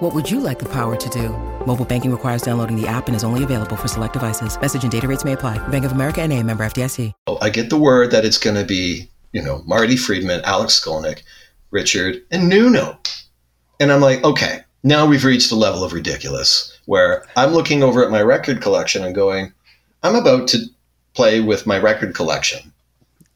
[0.00, 1.30] What would you like the power to do?
[1.64, 4.60] Mobile banking requires downloading the app and is only available for select devices.
[4.60, 5.56] Message and data rates may apply.
[5.68, 7.14] Bank of America and a member FDIC.
[7.40, 11.22] I get the word that it's going to be, you know, Marty Friedman, Alex Skolnick,
[11.70, 12.98] Richard, and Nuno.
[13.80, 18.04] And I'm like, okay, now we've reached a level of ridiculous where I'm looking over
[18.04, 19.54] at my record collection and going,
[20.02, 20.58] I'm about to
[21.14, 22.70] play with my record collection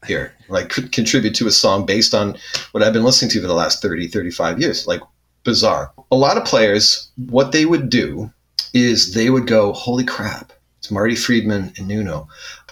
[0.05, 2.37] here, like contribute to a song based on
[2.71, 4.85] what I've been listening to for the last 30, 35 years.
[4.85, 5.01] Like
[5.43, 5.91] bizarre.
[6.11, 8.31] A lot of players, what they would do
[8.73, 12.27] is they would go, holy crap, it's Marty Friedman and Nuno.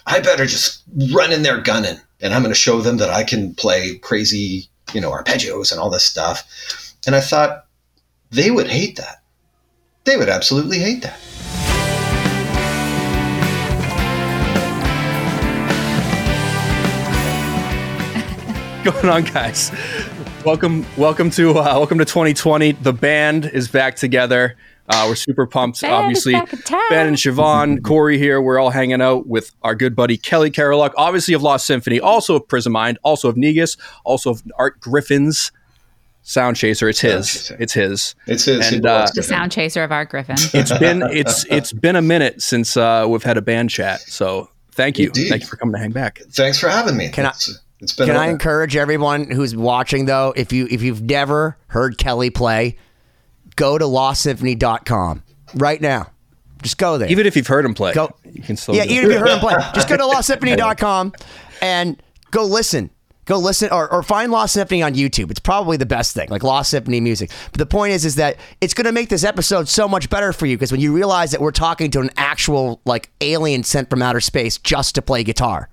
[0.06, 3.24] I better just run in there gunning and I'm going to show them that I
[3.24, 6.96] can play crazy, you know, arpeggios and all this stuff.
[7.06, 7.66] And I thought
[8.32, 9.22] they would hate that.
[10.06, 11.20] They would absolutely hate that.
[18.84, 19.72] going on, guys?
[20.46, 22.72] Welcome, welcome to uh, welcome to 2020.
[22.72, 24.56] The band is back together.
[24.88, 25.82] Uh, we're super pumped.
[25.82, 26.82] Band obviously, is back in town.
[26.90, 28.42] Ben and Siobhan, Cory here.
[28.42, 32.38] We're all hanging out with our good buddy Kelly Kereliuk, obviously of Lost Symphony, also
[32.38, 35.52] of Prismind, also of Negus, also of Art Griffin's
[36.24, 36.88] Sound Chaser.
[36.88, 37.52] It's his.
[37.60, 38.16] It's his.
[38.26, 38.72] It's his.
[38.72, 40.38] And, uh, The sound chaser of Art Griffin.
[40.54, 44.00] It's been it's it's been a minute since uh, we've had a band chat.
[44.02, 45.30] So thank you, Indeed.
[45.30, 46.20] thank you for coming to hang back.
[46.32, 47.10] Thanks for having me.
[47.10, 47.34] Can I-
[47.82, 51.02] It's, it's been Can a- I encourage everyone who's watching though, if you if you've
[51.02, 52.78] never heard Kelly play,
[53.56, 55.24] go to lostsymphony.com
[55.56, 56.12] right now.
[56.62, 57.10] Just go there.
[57.10, 58.94] Even if you've heard him play, Go- you can still yeah, do it.
[58.94, 61.14] even if you've heard him play, just go to lostsymphony.com
[61.62, 62.90] and go listen.
[63.26, 65.30] Go listen or, or find Lost Symphony on YouTube.
[65.30, 67.30] It's probably the best thing, like Lost Symphony music.
[67.52, 70.34] But the point is, is that it's going to make this episode so much better
[70.34, 73.88] for you because when you realize that we're talking to an actual like alien sent
[73.92, 75.70] from outer space just to play guitar,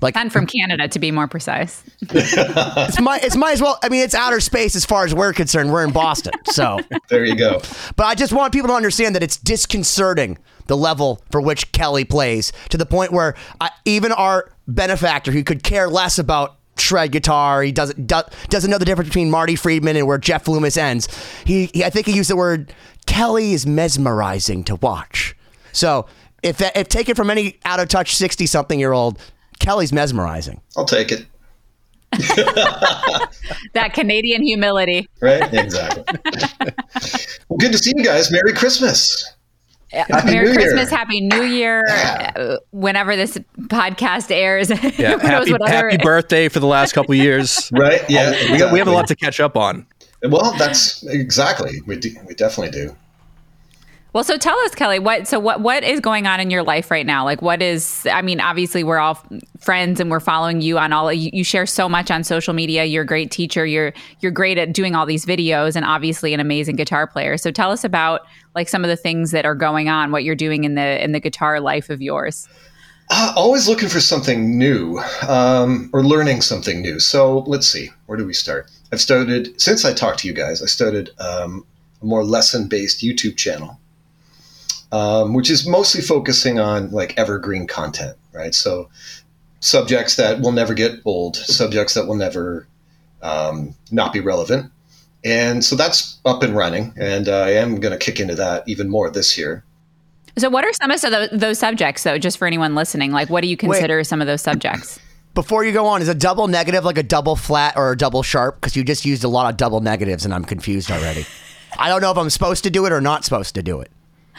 [0.00, 1.82] like and from Canada, to be more precise.
[2.00, 3.78] it's might it's might as well.
[3.82, 5.72] I mean, it's outer space as far as we're concerned.
[5.72, 6.78] We're in Boston, so.
[7.08, 7.60] There you go.
[7.96, 12.04] But I just want people to understand that it's disconcerting the level for which Kelly
[12.04, 17.12] plays to the point where I, even our benefactor, who could care less about shred
[17.12, 20.76] guitar, he doesn't do, doesn't know the difference between Marty Friedman and where Jeff Loomis
[20.76, 21.08] ends.
[21.44, 22.72] He, he I think he used the word
[23.06, 25.34] Kelly is mesmerizing to watch.
[25.72, 26.06] So
[26.42, 29.18] if that, if taken from any out of touch sixty something year old,
[29.58, 30.60] Kelly's mesmerizing.
[30.76, 31.26] I'll take it.
[33.74, 35.08] That Canadian humility.
[35.20, 35.52] Right?
[35.52, 36.04] Exactly.
[37.48, 38.30] well, good to see you guys.
[38.30, 39.34] Merry Christmas.
[39.90, 40.54] Happy Merry New Year.
[40.54, 41.82] Christmas, Happy New Year.
[41.86, 42.32] Yeah.
[42.36, 47.70] Uh, whenever this podcast airs, Yeah, happy, happy birthday for the last couple of years.
[47.72, 48.02] Right?
[48.08, 48.52] Yeah.
[48.52, 49.86] We, got, we have a lot to catch up on.
[50.22, 51.80] Well, that's exactly.
[51.86, 52.96] We, do, we definitely do.
[54.18, 56.90] Well, so tell us, Kelly, what so what what is going on in your life
[56.90, 57.24] right now?
[57.24, 58.04] Like, what is?
[58.10, 59.24] I mean, obviously, we're all
[59.60, 61.12] friends and we're following you on all.
[61.12, 62.82] You, you share so much on social media.
[62.82, 63.64] You're a great teacher.
[63.64, 67.36] You're you're great at doing all these videos, and obviously, an amazing guitar player.
[67.36, 68.22] So tell us about
[68.56, 71.12] like some of the things that are going on, what you're doing in the in
[71.12, 72.48] the guitar life of yours.
[73.10, 74.98] Uh, always looking for something new
[75.28, 76.98] um, or learning something new.
[76.98, 77.90] So let's see.
[78.06, 78.68] Where do we start?
[78.90, 81.64] I've started, since I talked to you guys, I started um,
[82.02, 83.77] a more lesson based YouTube channel,
[84.92, 88.54] um, which is mostly focusing on like evergreen content, right?
[88.54, 88.88] So
[89.60, 92.66] subjects that will never get old, subjects that will never
[93.22, 94.70] um, not be relevant.
[95.24, 96.94] And so that's up and running.
[96.96, 99.64] And uh, I am going to kick into that even more this year.
[100.36, 103.10] So, what are some of tho- those subjects, though, just for anyone listening?
[103.10, 105.00] Like, what do you consider some of those subjects?
[105.34, 108.22] Before you go on, is a double negative like a double flat or a double
[108.22, 108.60] sharp?
[108.60, 111.26] Because you just used a lot of double negatives and I'm confused already.
[111.78, 113.90] I don't know if I'm supposed to do it or not supposed to do it.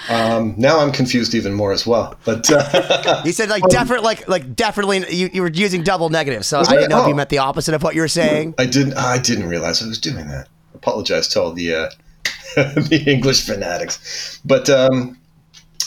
[0.07, 2.15] Um, now I'm confused even more as well.
[2.25, 5.03] But uh, You said like definitely, like like definitely.
[5.13, 7.17] You, you were using double negatives, so I didn't know if you Oh.
[7.17, 8.55] meant the opposite of what you were saying.
[8.57, 8.93] I didn't.
[8.93, 10.47] I didn't realize I was doing that.
[10.73, 11.89] Apologize to all the uh,
[12.55, 15.17] the English fanatics, but um,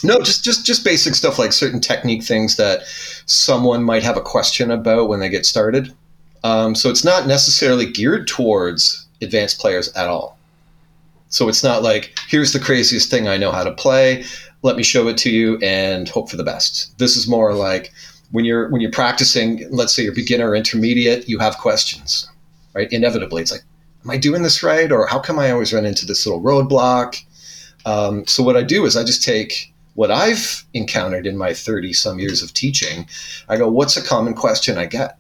[0.05, 2.83] no, just just just basic stuff like certain technique things that
[3.27, 5.93] someone might have a question about when they get started.
[6.45, 10.37] Um, so it's not necessarily geared towards advanced players at all.
[11.33, 14.25] So it's not like here's the craziest thing I know how to play.
[14.63, 16.97] Let me show it to you and hope for the best.
[16.99, 17.93] This is more like
[18.31, 19.67] when you're when you're practicing.
[19.71, 22.29] Let's say you're beginner or intermediate, you have questions
[22.75, 22.91] right?
[22.93, 23.65] Inevitably, it's like,
[24.05, 24.91] am I doing this right?
[24.91, 27.23] Or how come I always run into this little roadblock?
[27.85, 31.93] Um, so what I do is I just take what I've encountered in my 30
[31.93, 33.07] some years of teaching.
[33.49, 35.19] I go, what's a common question I get?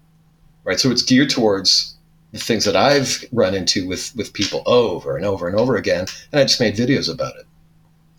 [0.64, 0.78] Right.
[0.78, 1.91] So it's geared towards
[2.32, 6.06] the things that I've run into with, with people over and over and over again.
[6.32, 7.46] And I just made videos about it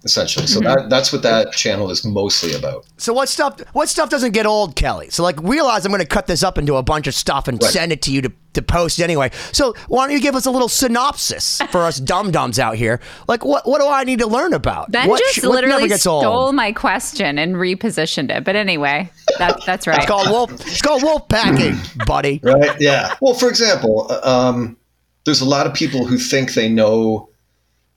[0.04, 0.48] essentially.
[0.48, 2.86] So that, that's what that channel is mostly about.
[2.98, 3.60] So what stuff?
[3.74, 5.10] What stuff doesn't get old, Kelly?
[5.10, 7.62] So like, realize I'm going to cut this up into a bunch of stuff and
[7.62, 7.72] Right.
[7.72, 9.32] send it to you to, to post anyway.
[9.52, 13.00] So why don't you give us a little synopsis for us dum dums out here?
[13.28, 14.92] Like, what what do I need to learn about?
[14.92, 16.56] Ben what just what never literally gets stole old?
[16.56, 18.44] my question and repositioned it.
[18.44, 19.98] But anyway, that, that's right.
[19.98, 20.52] It's called wolf.
[20.52, 22.40] It's called wolf packing, buddy.
[22.44, 22.76] Right.
[22.80, 23.16] Yeah.
[23.22, 24.78] Well, for example, uh, um,
[25.26, 27.30] there's a lot of people who think they know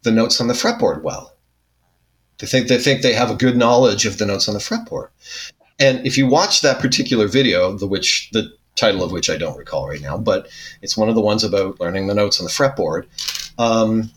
[0.02, 1.32] the notes on the fretboard well.
[2.38, 5.09] They think they think they have a good knowledge of the notes on the fretboard.
[5.79, 9.56] And if you watch that particular video, the which the title of which I don't
[9.56, 10.49] recall right now, but
[10.83, 13.06] it's one of the ones about learning the notes on the fretboard.
[13.59, 14.11] Um,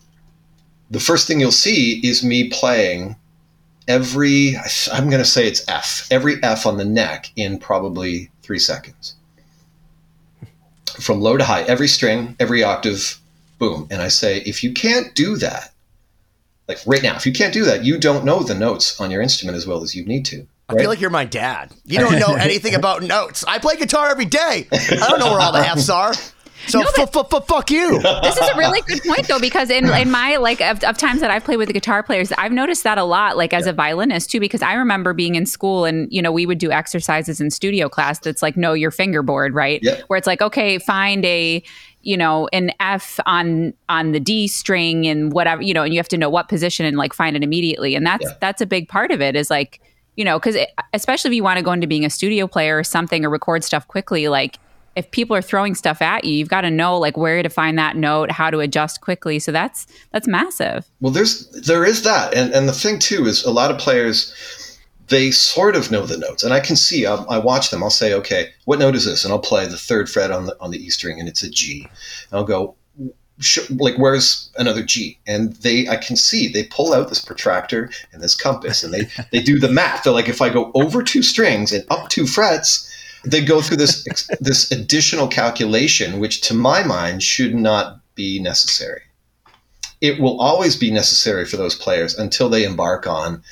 [0.92, 3.16] the first thing you'll see is me playing
[3.88, 4.56] every
[4.92, 9.16] I'm going to say it's F, every F on the neck in probably three seconds
[11.00, 13.20] from low to high, every string, every octave,
[13.58, 13.88] boom.
[13.90, 15.74] And I say, if you can't do that,
[16.70, 19.22] like right now, if you can't do that, you don't know the notes on your
[19.22, 20.48] instrument as well as you need to.
[20.70, 21.74] I feel like you're my dad.
[21.84, 23.44] You don't know anything about notes.
[23.48, 24.68] I play guitar every day.
[24.72, 26.14] I don't know where all the F's are.
[26.68, 28.00] So f- f- f- fuck you.
[28.22, 31.22] this is a really good point though because in, in my like of, of times
[31.22, 33.72] that i've played with the guitar players i've noticed that a lot like as a
[33.72, 37.40] violinist too because i remember being in school and you know we would do exercises
[37.40, 40.02] in studio class that's like know your fingerboard right Yeah.
[40.08, 41.64] where it's like okay find a
[42.02, 46.00] you know an f on on the d string and whatever you know and you
[46.00, 48.36] have to know what position and like find it immediately and that's Yeah.
[48.40, 49.82] that's a big part of it is like
[50.16, 50.56] you know because
[50.94, 53.64] especially if you want to go into being a studio player or something or record
[53.64, 54.58] stuff quickly like
[54.96, 57.78] if people are throwing stuff at you, you've got to know like where to find
[57.78, 59.40] that note, how to adjust quickly.
[59.40, 60.90] So that's that's massive.
[61.00, 64.34] Well, there's there is that, and and the thing too is a lot of players
[65.10, 67.06] they sort of know the notes, and I can see.
[67.06, 67.84] I, I watch them.
[67.84, 69.24] I'll say, okay, what note is this?
[69.24, 71.50] And I'll play the third fret on the on the E string, and it's a
[71.50, 71.88] G.
[72.32, 72.76] And I'll go.
[73.42, 75.18] Sh- like where's another G?
[75.26, 79.08] And they, I can see they pull out this protractor and this compass, and they
[79.32, 80.04] they do the math.
[80.04, 82.86] They're like, if I go over two strings and up two frets,
[83.24, 84.06] they go through this
[84.40, 89.02] this additional calculation, which to my mind should not be necessary
[90.02, 93.44] it will always be necessary for those players until they embark on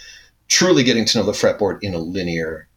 [0.48, 2.68] truly getting to know the fretboard in a linear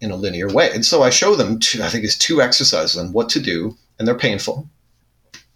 [0.00, 0.70] in a linear way.
[0.72, 3.76] And so I show them two, I think it's two exercises on what to do,
[3.98, 4.68] and they're painful.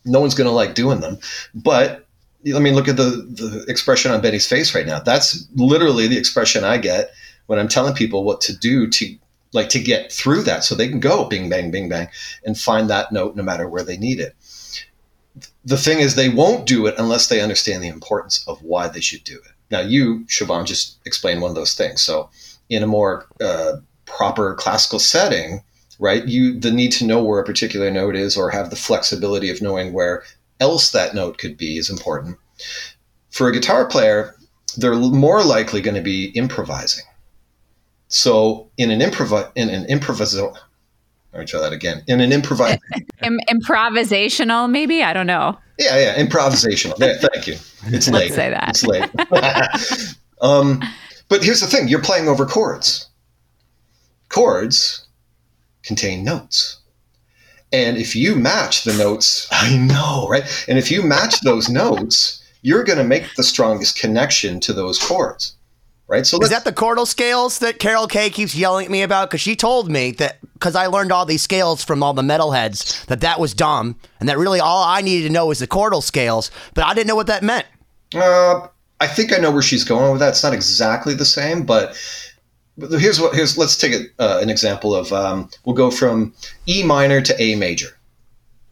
[0.04, 1.18] No one's going to like doing them,
[1.54, 2.06] but
[2.52, 4.98] I mean, look at the the expression on Betty's face right now.
[4.98, 7.12] That's literally the expression I get
[7.46, 9.16] when I'm telling people what to do to
[9.52, 12.08] like to get through that, so they can go bing bang bing bang
[12.44, 14.34] and find that note no matter where they need it
[15.64, 19.00] the thing is they won't do it unless they understand the importance of why they
[19.00, 19.52] should do it.
[19.72, 22.02] Now you, Siobhan, just explained one of those things.
[22.02, 22.30] So
[22.68, 25.62] in a more uh, proper classical setting,
[25.98, 29.50] right, you the need to know where a particular note is or have the flexibility
[29.50, 30.22] of knowing where
[30.60, 32.36] else that note could be is important.
[33.30, 34.36] For a guitar player,
[34.76, 37.04] they're more likely going to be improvising.
[38.08, 40.56] So in an improv in an improvisational
[41.32, 42.02] let me try that again.
[42.06, 42.78] In an improvise
[43.22, 45.58] Im- improvisational, maybe I don't know.
[45.78, 46.96] Yeah, yeah, improvisational.
[46.96, 47.56] There, thank you.
[47.86, 48.32] It's late.
[48.32, 48.68] say that.
[48.70, 49.10] It's late.
[50.42, 50.82] um,
[51.28, 53.08] but here's the thing: you're playing over chords.
[54.28, 55.06] Chords
[55.82, 56.80] contain notes,
[57.72, 60.44] and if you match the notes, I know, right?
[60.68, 64.98] And if you match those notes, you're going to make the strongest connection to those
[64.98, 65.56] chords,
[66.12, 66.26] right?
[66.26, 69.30] So Is that the chordal scales that Carol Kaye keeps yelling at me about?
[69.30, 73.06] Because she told me that because I learned all these scales from all the metalheads
[73.06, 76.02] that that was dumb and that really all I needed to know was the chordal
[76.02, 77.66] scales, but I didn't know what that meant.
[78.14, 78.68] Uh,
[79.00, 80.28] I think I know where she's going with that.
[80.28, 81.96] It's not exactly the same, but,
[82.76, 86.34] but here's what here's let's take a, uh, an example of um, we'll go from
[86.68, 87.98] E minor to A major.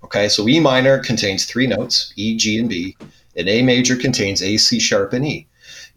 [0.04, 2.96] Okay, so E minor contains three notes: E, G, and B,
[3.34, 5.46] and A major contains A, C sharp, and E.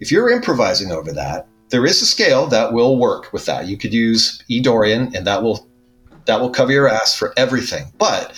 [0.03, 3.67] If you're improvising over that, there is a scale that will work with that.
[3.67, 5.65] You could use E Dorian, and that will
[6.25, 7.85] that will cover your ass for everything.
[7.97, 8.33] But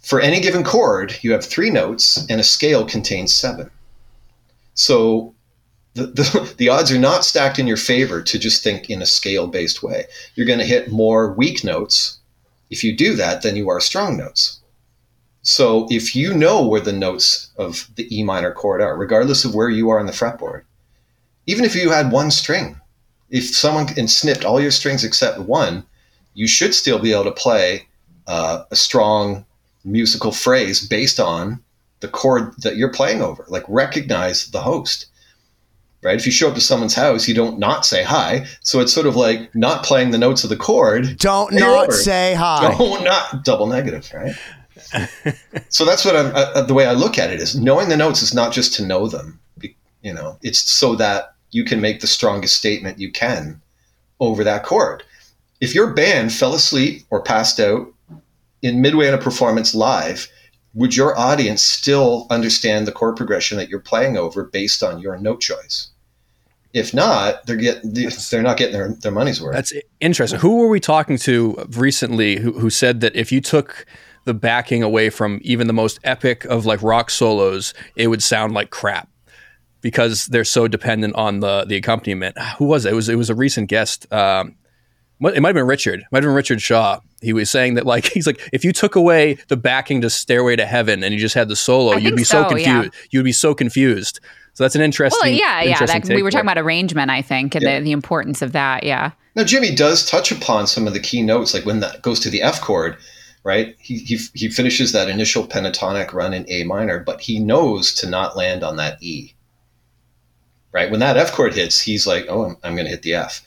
[0.00, 3.70] for any given chord, you have three notes, and a scale contains seven.
[4.74, 5.36] So
[5.94, 9.06] the, the, the odds are not stacked in your favor to just think in a
[9.06, 10.06] scale based way.
[10.34, 12.18] You're going to hit more weak notes
[12.70, 14.60] if you do that than you are strong notes.
[15.42, 19.54] So if you know where the notes of the E minor chord are, regardless of
[19.54, 20.62] where you are on the fretboard,
[21.46, 22.80] even if you had one string,
[23.30, 25.84] if someone and snipped all your strings except one,
[26.34, 27.88] you should still be able to play
[28.26, 29.44] uh, a strong
[29.84, 31.60] musical phrase based on
[32.00, 33.44] the chord that you're playing over.
[33.48, 35.06] Like recognize the host.
[36.02, 36.18] right?
[36.18, 38.46] If you show up to someone's house, you don't not say hi.
[38.60, 41.18] So it's sort of like not playing the notes of the chord.
[41.18, 41.92] Don't not Robert.
[41.92, 42.74] say hi.
[42.78, 44.34] Don't not double negative, right?
[45.68, 46.32] so that's what I'm.
[46.34, 48.86] Uh, the way I look at it is knowing the notes is not just to
[48.86, 49.38] know them.
[50.02, 53.62] You know, it's so that you can make the strongest statement you can
[54.18, 55.04] over that chord.
[55.60, 57.92] If your band fell asleep or passed out
[58.62, 60.28] in midway in a performance live,
[60.74, 65.16] would your audience still understand the chord progression that you're playing over based on your
[65.18, 65.88] note choice?
[66.72, 69.54] If not, they're get they're not getting their, their money's worth.
[69.54, 70.40] That's interesting.
[70.40, 73.84] Who were we talking to recently who, who said that if you took
[74.24, 78.54] the backing away from even the most epic of like rock solos, it would sound
[78.54, 79.11] like crap
[79.82, 82.38] because they're so dependent on the the accompaniment.
[82.58, 82.92] Who was it?
[82.92, 84.10] It was it was a recent guest.
[84.12, 84.56] Um,
[85.20, 86.00] it might have been Richard.
[86.00, 86.98] It might have been Richard Shaw.
[87.20, 90.56] He was saying that like he's like if you took away the backing to Stairway
[90.56, 92.72] to Heaven and you just had the solo, I you'd be so, so, yeah.
[92.72, 92.94] confused.
[93.10, 94.20] You'd be so confused.
[94.54, 95.18] So that's an interesting.
[95.22, 95.72] Well, yeah, yeah.
[95.72, 97.78] interesting That, we take were talking about arrangement, I think, and Yeah.
[97.78, 98.84] the, the importance of that.
[98.84, 99.12] Yeah.
[99.34, 102.28] Now, Jimmy does touch upon some of the key notes, like when that goes to
[102.28, 102.98] the F chord,
[103.44, 103.74] right?
[103.78, 108.10] He, he, he finishes that initial pentatonic run in A minor, but he knows to
[108.10, 109.32] not land on that E,
[110.72, 110.90] right?
[110.90, 113.46] When that F chord hits, he's like, oh, I'm, I'm going to hit the F.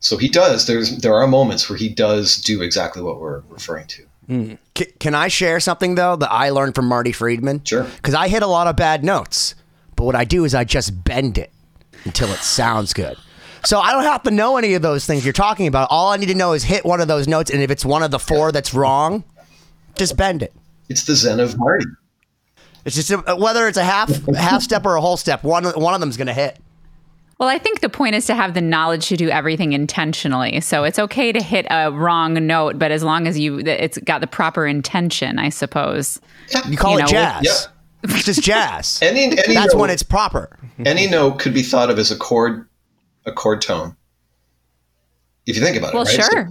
[0.00, 0.66] So he does.
[0.66, 4.02] There's there are moments where he does do exactly what we're referring to.
[4.26, 4.54] Hmm.
[4.76, 7.64] C- can I share something though that I learned from Marty Friedman?
[7.64, 7.84] Sure.
[7.84, 9.54] Because I hit a lot of bad notes,
[9.94, 11.50] but what I do is I just bend it
[12.04, 13.16] until it sounds good.
[13.64, 15.88] So I don't have to know any of those things you're talking about.
[15.90, 18.02] All I need to know is hit one of those notes, and if it's one
[18.02, 19.24] of the four that's wrong,
[19.96, 20.52] just bend it.
[20.88, 21.86] It's the Zen of Marty.
[22.86, 25.44] It's just a, whether it's a half half step or a whole step.
[25.44, 26.58] One one of them's gonna hit.
[27.38, 30.60] Well, I think the point is to have the knowledge to do everything intentionally.
[30.62, 34.22] So it's okay to hit a wrong note, but as long as you it's got
[34.22, 36.18] the proper intention, I suppose.
[36.66, 37.42] You call You it know, jazz.
[37.44, 37.52] Yeah.
[38.14, 39.00] It's just jazz.
[39.02, 40.56] Any any That's note, when it's proper.
[40.86, 42.66] any note could be thought of as a chord
[43.26, 43.96] a chord tone.
[45.46, 46.24] If you think about Well, it, right?
[46.24, 46.48] So- sure.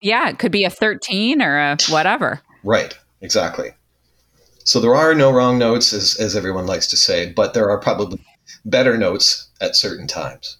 [0.00, 2.40] Yeah, it could be a 13 or a whatever.
[2.64, 3.70] Right, exactly.
[4.64, 7.78] So there are no wrong notes, as, as everyone likes to say, but there are
[7.78, 8.24] probably
[8.64, 10.58] better notes at certain times.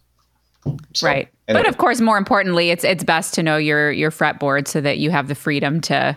[0.95, 1.29] So, right.
[1.49, 4.81] anyway, But of course, more importantly, it's it's best to know your your fretboard so
[4.81, 6.17] that you have the freedom to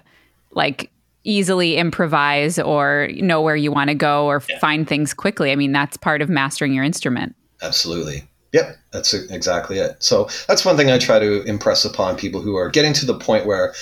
[0.51, 0.91] like
[1.23, 5.51] easily improvise or know where you want to go or find things quickly.
[5.51, 7.35] I mean, that's part of mastering your instrument.
[7.61, 8.23] absolutely.
[8.53, 10.01] Yep, that's exactly it.
[10.01, 13.17] So that's one thing I try to impress upon people who are getting to the
[13.17, 13.73] point where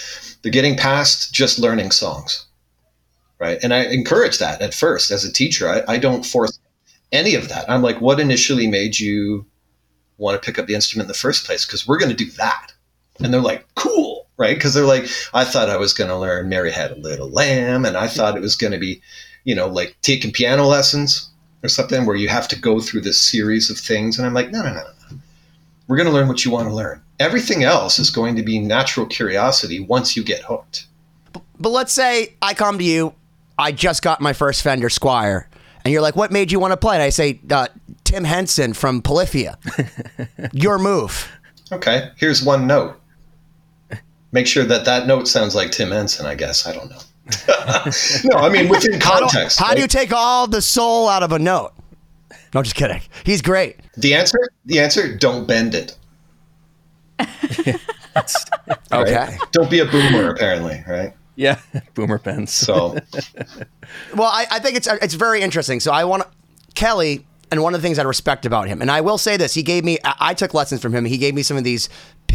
[0.42, 2.48] they're getting past just learning songs.
[3.40, 3.60] Right.
[3.62, 5.68] And I encourage that at first as a teacher.
[5.68, 6.60] I, I don't force
[7.12, 7.70] any of that.
[7.70, 9.46] I'm like, what initially made you
[10.18, 11.66] want to pick up the instrument in the first place?
[11.66, 12.72] Because we're going to do that.
[13.20, 14.28] And they're like, cool.
[14.38, 14.56] Right.
[14.56, 17.86] Because they're like, I thought I was going to learn Mary Had a Little Lamb.
[17.86, 19.02] And I thought it was going to be,
[19.44, 21.30] you know, like taking piano lessons
[21.64, 24.18] or something where you have to go through this series of things.
[24.18, 25.18] And I'm like, no, no, no, no.
[25.88, 27.02] We're going to learn what you want to learn.
[27.20, 30.88] Everything else is going to be natural curiosity once you get hooked.
[31.60, 33.14] But let's say I come to you,
[33.58, 35.46] I just got my first Fender Squier,
[35.84, 37.68] and you're like, "What made you want to play?" And I say, uh,
[38.04, 39.58] "Tim Henson from Polyphia."
[40.54, 41.32] Your move.
[41.72, 43.00] Okay, here's one note.
[44.32, 46.66] Make sure that that note sounds like Tim Henson, I guess.
[46.66, 47.00] I don't know.
[48.26, 49.60] no, I mean, within How, do, context.
[49.60, 51.72] how do you take all the soul out of a note?
[52.54, 53.02] No, just kidding.
[53.24, 53.80] He's great.
[53.98, 54.40] the answer?
[54.66, 55.96] The answer, don't bend it.
[57.20, 57.80] right?
[58.92, 59.38] Okay.
[59.52, 61.14] Don't be a boomer, apparently, right?
[61.36, 61.60] Yeah,
[61.94, 62.52] boomer pens.
[62.52, 62.98] So,
[64.16, 65.80] Well, I, I think it's it's very interesting.
[65.80, 66.24] So I want
[66.76, 69.54] Kelly, and one of the things I respect about him, and I will say this:
[69.54, 71.06] he gave me, I, I took lessons from him.
[71.06, 71.90] He gave me some of these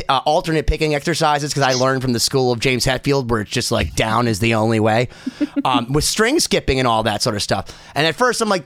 [0.09, 3.51] uh, alternate picking exercises because I learned from the school of James Hetfield, where it's
[3.51, 5.09] just like down is the only way,
[5.65, 7.67] um, with string skipping and all that sort of stuff.
[7.95, 8.65] And at first, I'm like,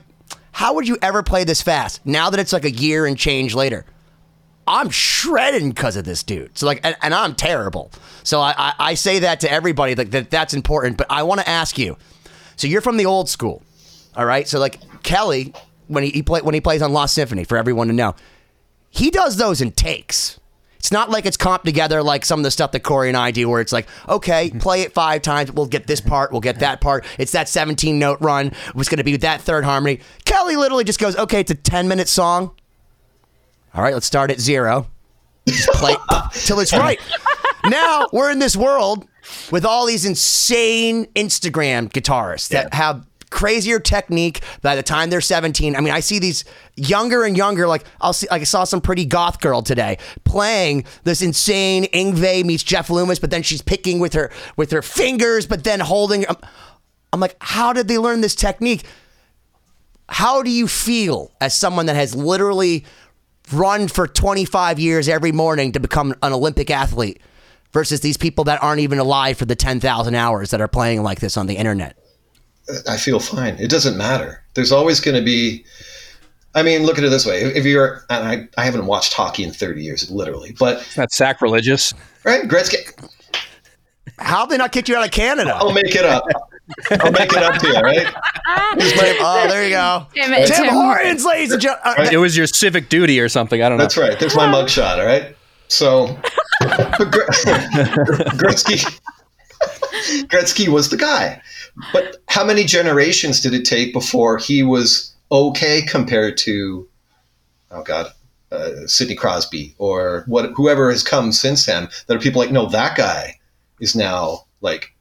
[0.51, 2.05] how would you ever play this fast?
[2.05, 3.85] Now that it's like a year and change later.
[4.67, 6.57] I'm shredding because of this dude.
[6.57, 7.91] So like, and, and I'm terrible.
[8.23, 10.97] So I, I, I say that to everybody like that that's important.
[10.97, 11.97] But I want to ask you.
[12.55, 13.63] So you're from the old school,
[14.15, 14.47] all right?
[14.47, 15.53] So like Kelly,
[15.87, 18.15] when he, he play when he plays on Lost Symphony, for everyone to know,
[18.89, 20.39] he does those in takes.
[20.77, 23.31] It's not like it's comped together like some of the stuff that Cory and I
[23.31, 24.59] do, where it's like, okay, mm-hmm.
[24.59, 27.05] play it five times, we'll get this part, we'll get that part.
[27.17, 28.51] It's that 17 note run.
[28.75, 30.01] It's going to be that third harmony.
[30.25, 32.51] Kelly literally just goes, okay, it's a 10 minute song.
[33.73, 34.87] All right, let's start at zero.
[35.47, 35.95] Just play
[36.33, 36.99] till it's right.
[37.67, 39.07] Now we're in this world
[39.51, 45.75] with all these insane Instagram guitarists that have crazier technique by the time they're 17.
[45.75, 48.79] I mean, I see these younger and younger, like I'll see, like I saw some
[48.79, 53.99] pretty goth girl today playing this insane Yngwie meets Jeff Loomis, but then she's picking
[53.99, 56.27] with her with her fingers, but then holding.
[56.29, 56.37] I'm,
[57.11, 58.83] I'm like, how did they learn this technique?
[60.09, 62.85] how do you feel as someone that has literally
[63.51, 67.21] run for 25 years every morning to become an Olympic athlete
[67.71, 71.19] versus these people that aren't even alive for the 10,000 hours that are playing like
[71.19, 71.97] this on the internet?
[72.87, 73.55] I feel fine.
[73.59, 74.43] It doesn't matter.
[74.53, 75.65] There's always going to be.
[76.55, 79.13] I mean, look at it this way: if, if you're, and I, I haven't watched
[79.13, 81.93] hockey in 30 years, literally, but That's sacrilegious.
[82.23, 82.77] right, Gretzky.
[84.19, 85.55] How have they not kicked you out of Canada?
[85.55, 86.25] I'll make it up.
[86.91, 88.05] I'll make it up to you, right?
[88.07, 90.07] Tim- oh, there you go.
[90.13, 92.13] Tim- Tim, Tim- Hortons, ladies and gentlemen.
[92.13, 93.61] It was your civic duty or something.
[93.61, 93.83] I don't know.
[93.83, 94.17] That's right.
[94.19, 94.97] There's my mugshot.
[94.99, 95.35] All right.
[95.67, 96.07] So
[96.61, 97.29] Gre-
[98.39, 98.99] Gretzky,
[100.27, 101.41] Gretzky was the guy.
[101.91, 106.87] But how many generations did it take before he was okay compared to,
[107.71, 108.11] oh God,
[108.51, 110.51] uh, Sidney Crosby or what?
[110.55, 111.89] Whoever has come since then?
[112.07, 113.39] That are people like, no, that guy
[113.79, 114.92] is now like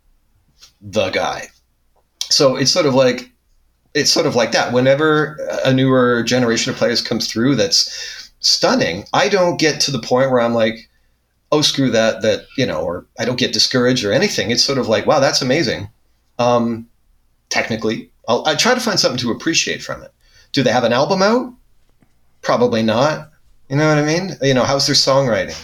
[0.82, 1.48] the guy.
[2.28, 3.30] So it's sort of like
[3.94, 4.72] it's sort of like that.
[4.72, 9.04] Whenever a newer generation of players comes through, that's stunning.
[9.12, 10.88] I don't get to the point where I'm like,
[11.50, 14.50] oh, screw that, that, you know, or I don't get discouraged or anything.
[14.50, 15.90] It's sort of like, wow, that's amazing.
[16.38, 16.88] Um,
[17.50, 20.12] technically, I'll, I try to find something to appreciate from it.
[20.52, 21.52] Do they have an album out?
[22.40, 23.30] Probably not.
[23.68, 24.36] You know what I mean?
[24.40, 25.58] You know, how's their songwriting?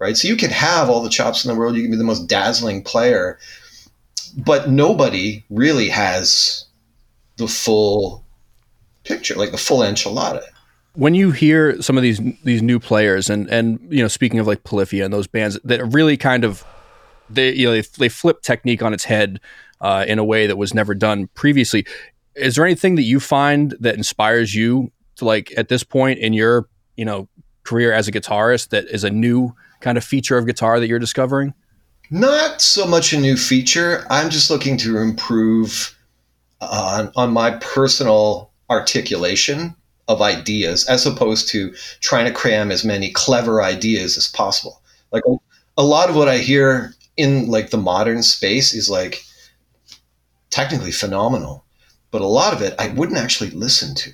[0.00, 0.16] Right?
[0.16, 2.26] So you can have all the chops in the world, you can be the most
[2.28, 3.38] dazzling player,
[4.36, 6.64] but nobody really has
[7.36, 8.24] the full
[9.04, 10.42] picture, like the full enchilada.
[10.94, 14.46] when you hear some of these these new players and and you know speaking of
[14.46, 16.64] like Polyphia and those bands that really kind of
[17.30, 19.40] they you know they, they flip technique on its head
[19.80, 21.86] uh, in a way that was never done previously.
[22.34, 26.32] Is there anything that you find that inspires you to like at this point in
[26.32, 27.28] your you know
[27.62, 30.98] career as a guitarist that is a new kind of feature of guitar that you're
[30.98, 31.54] discovering?
[32.10, 34.06] Not so much a new feature.
[34.08, 35.94] I'm just looking to improve
[36.60, 39.74] on, on my personal articulation
[40.08, 44.80] of ideas as opposed to trying to cram as many clever ideas as possible.
[45.12, 45.22] Like
[45.76, 49.22] a, lot of what I hear in like the modern space is like
[50.48, 51.64] technically phenomenal,
[52.10, 54.12] but a lot of it I wouldn't actually listen to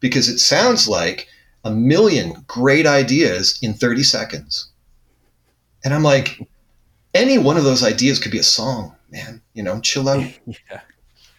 [0.00, 1.28] because it sounds like
[1.62, 4.70] a million great ideas in 30 seconds.
[5.84, 6.40] And I'm like,
[7.14, 9.40] any one of those ideas could be a song, man.
[9.54, 10.24] You know, chill out.
[10.46, 10.80] Yeah.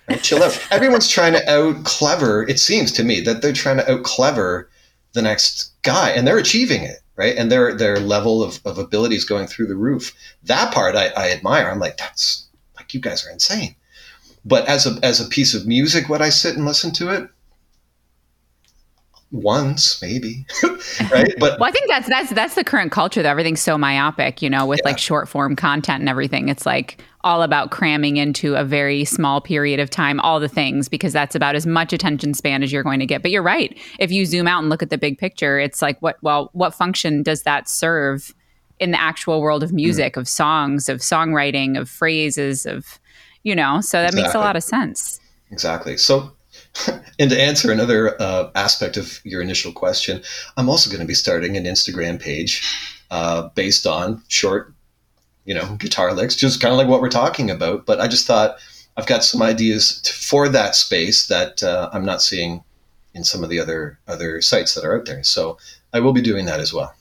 [0.07, 0.21] Right?
[0.21, 0.67] Chill out.
[0.69, 2.47] Everyone's trying to out clever.
[2.47, 4.69] It seems to me that they're trying to out clever
[5.13, 7.35] the next guy, and they're achieving it, right?
[7.35, 10.13] And their their level of, of ability is going through the roof.
[10.43, 11.69] That part I, I admire.
[11.69, 13.75] I'm like, that's like you guys are insane.
[14.45, 17.29] But as a as a piece of music, would I sit and listen to it?
[19.35, 20.45] Once, maybe,
[21.11, 21.33] right?
[21.39, 24.49] But Well, I think that's that's that's the current culture that everything's so myopic, you
[24.49, 24.89] know, with Yeah.
[24.89, 26.49] like short form content and everything.
[26.49, 30.87] It's like all about cramming into a very small period of time all the things
[30.87, 33.21] because that's about as much attention span as you're going to get.
[33.21, 33.75] But you're right.
[33.99, 36.73] If you zoom out and look at the big picture, it's like what well, what
[36.73, 38.33] function does that serve
[38.79, 39.77] in the actual world of hmm.
[39.77, 42.99] music, of songs, of songwriting, of phrases, of
[43.43, 45.19] you know, so that makes a lot of sense.
[45.51, 45.97] Exactly.
[45.97, 46.31] So,
[47.19, 50.21] and to answer another uh, aspect of your initial question,
[50.57, 52.63] I'm also going to be starting an Instagram page
[53.11, 54.73] uh, based on short,
[55.45, 57.85] you know, guitar licks, just kind of like what we're talking about.
[57.85, 58.57] But I just thought
[58.97, 62.63] I've got some ideas t for that space that uh, I'm not seeing
[63.13, 65.23] in some of the other other sites that are out there.
[65.23, 65.57] So
[65.93, 66.93] I will be doing that as well.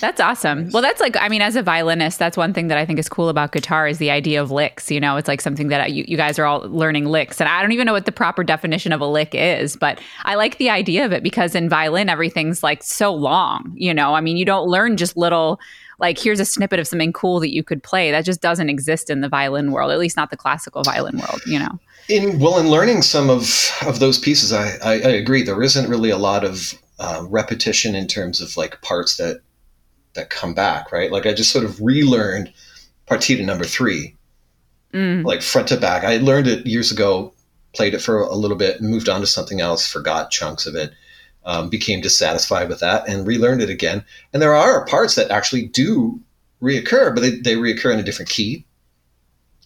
[0.00, 0.70] That's awesome.
[0.72, 3.08] Well, that's like, I mean, as a violinist, that's one thing that I think is
[3.08, 4.90] cool about guitar is the idea of licks.
[4.90, 7.40] You know, it's like something that you, you guys are all learning licks.
[7.40, 10.34] And I don't even know what the proper definition of a lick is, but I
[10.34, 13.72] like the idea of it because in violin, everything's like so long.
[13.74, 15.60] You know, I mean, you don't learn just little,
[15.98, 18.10] like, here's a snippet of something cool that you could play.
[18.10, 21.40] That just doesn't exist in the violin world, at least not the classical violin world,
[21.46, 21.78] you know?
[22.08, 25.42] In well, in learning some of of those pieces, I I, I agree.
[25.42, 29.40] There isn't really a lot of uh, repetition in terms of like parts that
[30.14, 31.10] that come back, right?
[31.10, 32.52] Like I just sort of relearned
[33.08, 34.16] Partita number three,
[34.92, 35.24] Mm.
[35.24, 36.02] like front to back.
[36.02, 37.32] I learned it years ago,
[37.74, 40.92] played it for a little bit, moved on to something else, forgot chunks of it,
[41.44, 44.04] um, became dissatisfied with that, and relearned it again.
[44.32, 46.20] And there are parts that actually do
[46.60, 48.64] reoccur, but they, they reoccur in a different key,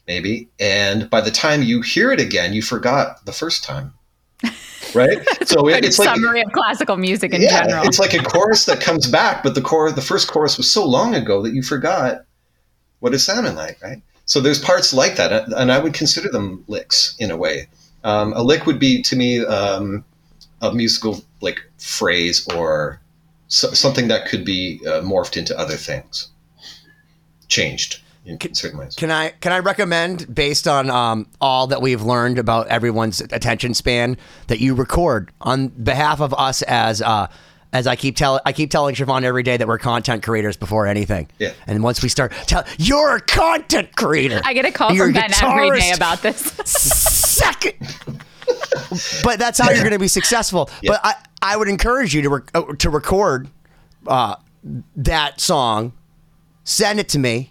[0.07, 0.49] maybe.
[0.61, 3.95] And by the time you hear it again, you forgot the first time.
[4.95, 5.19] Right?
[5.47, 7.87] so it, it's like summary of classical music in yeah, general.
[7.87, 10.87] it's like a chorus that comes back, but the core the first chorus was so
[10.87, 12.25] long ago that you forgot
[13.01, 14.03] what it sounded like, right?
[14.27, 17.69] So there's parts like that, and I would consider them licks in a way.
[18.05, 20.05] Um, a lick would be to me um,
[20.63, 23.01] a musical like phrase or
[23.49, 26.31] so, something that could be uh, morphed into other things,
[27.49, 28.95] changed in certain ways.
[28.95, 33.75] Can I can I recommend, based on um, all that we've learned about everyone's attention
[33.75, 37.27] span, that you record on behalf of us as uh,
[37.73, 40.87] As I keep telling, I keep telling Siobhan every day that we're content creators before
[40.87, 41.29] anything.
[41.41, 41.53] Yeah.
[41.67, 44.41] And once we start, tell you're a content creator.
[44.45, 46.41] I get a call You're from Ben every day about this.
[46.65, 47.75] second.
[49.25, 50.71] but that's how you're going to be successful.
[50.87, 53.49] But I, I would encourage you to rec- uh, to record
[54.07, 54.37] uh,
[54.97, 55.93] that song,
[56.63, 57.51] send it to me.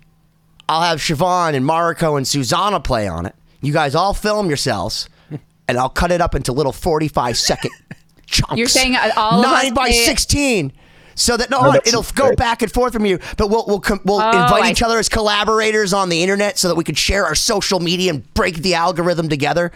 [0.69, 3.35] I'll have Siobhan and Mariko and Susanna play on it.
[3.61, 5.09] You guys all film yourselves,
[5.67, 7.71] and I'll cut it up into little 45 second
[8.25, 8.55] chunks.
[8.55, 10.73] You're saying uh, all of nine by play- 16.
[11.15, 12.37] So that no, No, it'll go great.
[12.39, 14.97] back and forth from you, but we'll we'll com- we'll Oh, invite I each other
[14.97, 18.55] as collaborators on the internet so that we can share our social media and break
[18.55, 19.71] the algorithm together,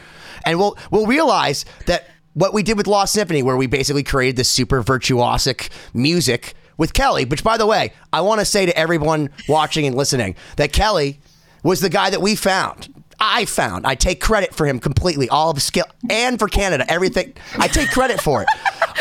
[0.45, 4.35] and we'll we'll realize that what we did with Lost Symphony, where we basically created
[4.35, 7.25] this super virtuosic music with Kelly.
[7.25, 11.19] Which, by the way, I want to say to everyone watching and listening that Kelly
[11.63, 12.93] was the guy that we found.
[13.19, 13.87] I found.
[13.87, 17.33] I take credit for him completely, all of his skill, and for Canada, everything.
[17.57, 18.47] I take credit for it.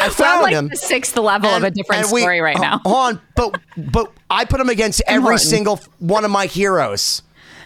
[0.00, 2.80] I found like him the sixth level of a different we- story right oh, now.
[2.84, 5.40] Hold on, but but I put him against every Important.
[5.42, 7.22] single one of my heroes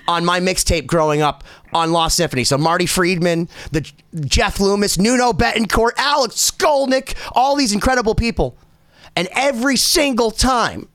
[0.09, 2.43] on my mixtape growing up on Lost Symphony.
[2.43, 3.89] So Marty Friedman, the
[4.21, 8.57] Jeff Loomis, Nuno Bettencourt, Alex Skolnick, all these incredible people,
[9.17, 10.89] and every single time,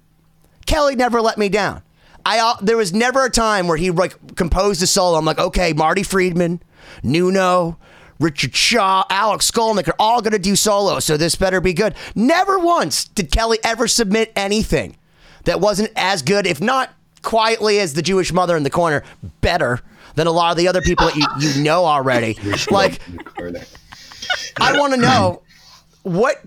[0.65, 1.81] Kelly never let me down.
[2.25, 5.17] I uh, there was never a time where he like composed a solo.
[5.17, 6.61] I'm like, okay, Marty Friedman,
[7.03, 7.77] Nuno,
[8.19, 11.95] Richard Shaw, Alex Skolnick are all going to do solo, so this better be good.
[12.15, 14.97] Never once did Kelly ever submit anything
[15.43, 19.03] that wasn't as good, if not quietly as the Jewish mother in the corner,
[19.41, 19.81] better
[20.15, 22.37] than a lot of the other people that you, you know already.
[22.71, 23.01] like,
[24.59, 25.43] I want to know
[26.05, 26.41] what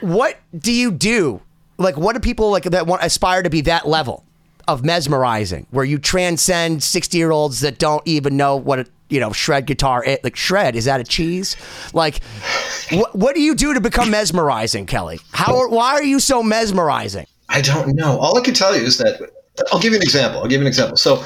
[0.00, 1.40] what do you do?
[1.78, 4.24] Like, what do people like that want aspire to be that level
[4.66, 9.20] of mesmerizing, where you transcend sixty year olds that don't even know what a you
[9.20, 10.18] know shred guitar is?
[10.24, 11.56] Like, shred is that a cheese?
[11.92, 12.22] Like,
[12.90, 15.20] what what do you do to become mesmerizing, Kelly?
[15.32, 17.26] How why are you so mesmerizing?
[17.50, 18.18] I don't know.
[18.18, 19.20] All I can tell you is that
[19.72, 20.40] I'll give you an example.
[20.40, 20.96] I'll give you an example.
[20.96, 21.22] So,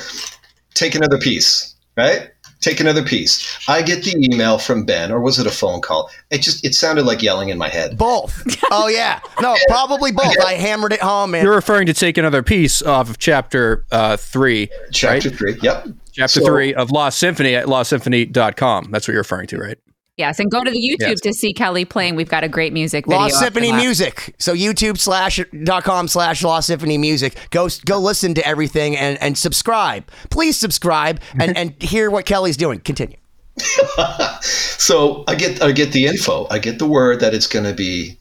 [0.75, 2.31] take another piece, right?
[2.67, 3.47] Take another piece.
[3.69, 6.11] I get the email from Ben, or was it a phone call?
[6.31, 7.97] It just it sounded like yelling in my head.
[7.97, 8.45] Both.
[8.73, 10.35] Oh yeah, no, probably both.
[10.45, 11.45] I hammered it home, man.
[11.45, 15.39] You're referring to take another piece off of chapter uh, three, Chapter right?
[15.39, 15.57] three.
[15.63, 15.87] Yep.
[16.13, 18.91] Chapter So- three of Lost Symphony at lostsymphony.com.
[18.91, 19.79] That's what you're referring to, right?
[20.17, 21.21] Yes, and go to the YouTube Yes.
[21.21, 22.17] to see Kelly playing.
[22.17, 23.19] We've got a great music video.
[23.21, 23.71] Lost Symphony.
[23.71, 24.35] Music.
[24.39, 27.37] So YouTube slash dot com slash Lost Symphony Music.
[27.51, 30.11] Go go listen to everything and, and subscribe.
[30.31, 32.81] Please subscribe and, and hear what Kelly's doing.
[32.81, 33.17] Continue.
[34.79, 36.47] So I get I get the info.
[36.51, 38.19] I get the word that it's going to be,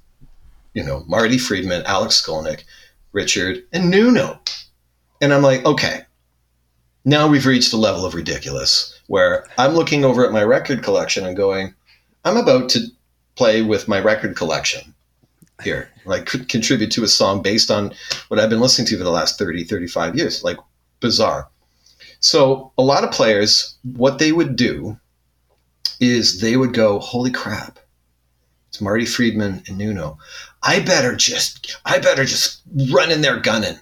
[0.74, 2.64] you know, Marty Friedman, Alex Skolnick,
[3.12, 4.40] Richard, and Nuno,
[5.22, 6.02] and I'm like, okay,
[7.04, 11.26] now we've reached a level of ridiculous where I'm looking over at my record collection
[11.26, 11.76] and going,
[12.26, 12.88] I'm about to
[13.36, 14.94] play with my record collection
[15.64, 17.94] here, like could contribute to a song based on
[18.28, 20.44] what I've been listening to for the last 30, 35 years.
[20.44, 20.58] Like
[21.00, 21.50] bizarre.
[22.20, 24.98] So a lot of players, what they would do
[26.00, 27.80] is they would go, holy crap,
[28.70, 30.18] it's Marty Friedman and Nuno.
[30.64, 32.62] I better just, I better just
[32.92, 33.78] run in there gunning.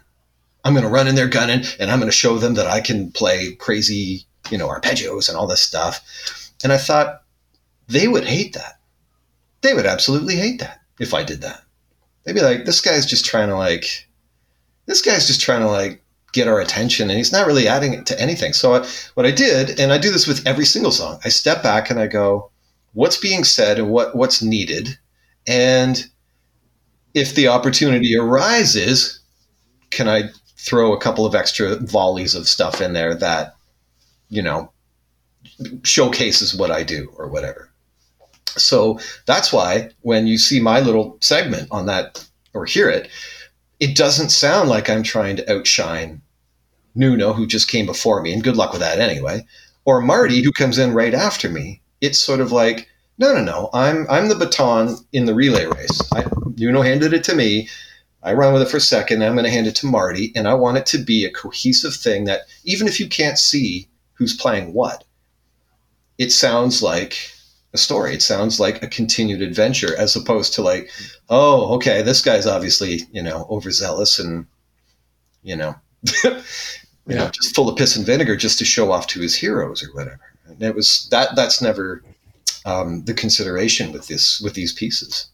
[0.65, 2.82] I'm going to run in there gunning and I'm going to show them that I
[2.82, 6.51] can play crazy, you know, arpeggios and all this stuff.
[6.63, 7.22] And I thought
[7.88, 8.80] they would hate that.
[9.62, 11.62] They would absolutely hate that if I did that.
[12.24, 14.08] They'd be like, this guy's just trying to like,
[14.86, 18.06] this guy's just trying to like get our attention and he's not really adding it
[18.08, 18.54] to anything.
[18.54, 21.63] So I, what I did, and I do this with every single song, I step
[21.63, 22.52] back and I go,
[22.93, 24.98] what's being said and what, what's needed.
[25.48, 26.06] And
[27.13, 29.19] if the opportunity arises,
[29.91, 33.56] can I throw a couple of extra volleys of stuff in there that,
[34.30, 34.72] you know,
[35.84, 37.69] showcases what I do or whatever.
[38.49, 43.10] So that's why when you see my little segment on that or hear it,
[43.79, 46.21] it doesn't sound like I'm trying to outshine
[46.95, 49.45] Nuno, who just came before me, and good luck with that anyway,
[49.86, 51.82] or Marty, who comes in right after me.
[52.01, 55.99] It's sort of like, no, no, no, I'm I'm the baton in the relay race.
[56.13, 56.25] I,
[56.56, 57.69] Nuno handed it to me.
[58.21, 59.23] I run with it for a second.
[59.23, 61.95] I'm going to hand it to Marty, and I want it to be a cohesive
[61.95, 65.03] thing that even if you can't see who's playing what,
[66.17, 67.33] it sounds like
[67.73, 68.13] a story.
[68.13, 70.89] It sounds like a continued adventure as opposed to like,
[71.29, 74.45] oh, okay, this guy's obviously, you know, overzealous and,
[75.41, 75.75] you know,
[76.23, 79.83] you know, just full of piss and vinegar just to show off to his heroes
[79.83, 80.21] or whatever.
[80.45, 82.03] And it was that that's never
[82.65, 85.27] um, the consideration with this with these pieces.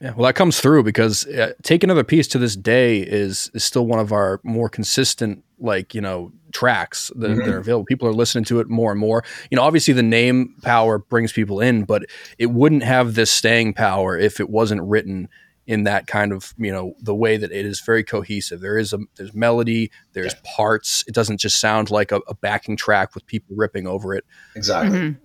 [0.00, 3.64] Yeah, well, that comes through because uh, take another piece to this day is is
[3.64, 7.84] still one of our more consistent, like you know, tracks that, that are available.
[7.84, 9.24] People are listening to it more and more.
[9.50, 12.04] You know, obviously the name power brings people in, but
[12.38, 15.28] it wouldn't have this staying power if it wasn't written
[15.66, 18.60] in that kind of you know the way that it is very cohesive.
[18.60, 21.04] There is a there's melody, there's parts.
[21.06, 24.24] It doesn't just sound like a, a backing track with people ripping over it.
[24.56, 25.16] Exactly.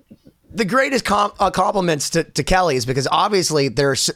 [0.52, 4.12] the greatest com- uh, compliments to, to Kelly is because obviously there's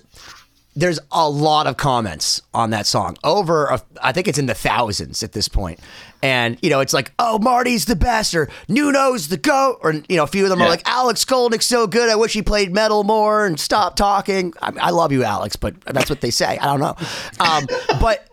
[0.80, 4.54] there's a lot of comments on that song over a, I think it's in the
[4.54, 5.80] thousands at this point.
[6.22, 10.18] And you know it's like oh Marty's the best or Nuno's the goat or you
[10.18, 10.66] know a few of them Yeah.
[10.66, 14.54] are like Alex Skolnick's so good I wish he played metal more and stop talking.
[14.62, 16.58] I, I love you Alex but that's what they say.
[16.58, 16.96] I don't know.
[17.40, 17.68] Um,
[18.02, 18.28] but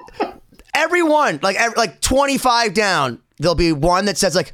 [0.75, 4.53] everyone like every, like 25 down there'll be one that says like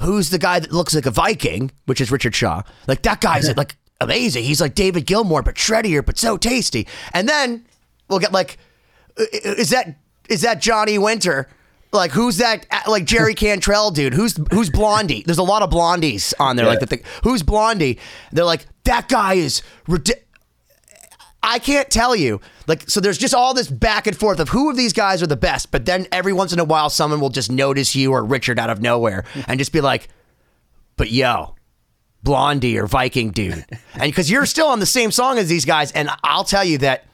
[0.00, 2.62] who's the guy that looks like a Viking, which is Richard Shaw.
[2.86, 4.44] Like that guy's like amazing.
[4.44, 6.86] He's like David Gilmour, but shreddier, but so tasty.
[7.12, 7.64] And then
[8.08, 8.58] we'll get like,
[9.16, 9.96] is that
[10.28, 11.48] is that Johnny Winter?
[11.92, 12.66] Like who's that?
[12.86, 14.14] Like Jerry Cantrell, dude.
[14.14, 15.22] Who's who's Blondie?
[15.24, 16.66] There's a lot of blondies on there.
[16.66, 17.02] Like the thing.
[17.24, 17.98] Who's Blondie?
[18.32, 20.26] They're like that guy is ridiculous.
[21.42, 22.40] I can't tell you.
[22.66, 25.26] Like, so there's just all this back and forth of who of these guys are
[25.26, 25.70] the best.
[25.70, 28.68] But then every once in a while, someone will just notice you or Richard out
[28.68, 29.40] of nowhere hmm.
[29.48, 30.08] and just be like,
[30.96, 31.54] but yo,
[32.22, 33.64] Blondie or Viking dude.
[33.94, 35.92] And because you're still on the same song as these guys.
[35.92, 37.04] And I'll tell you that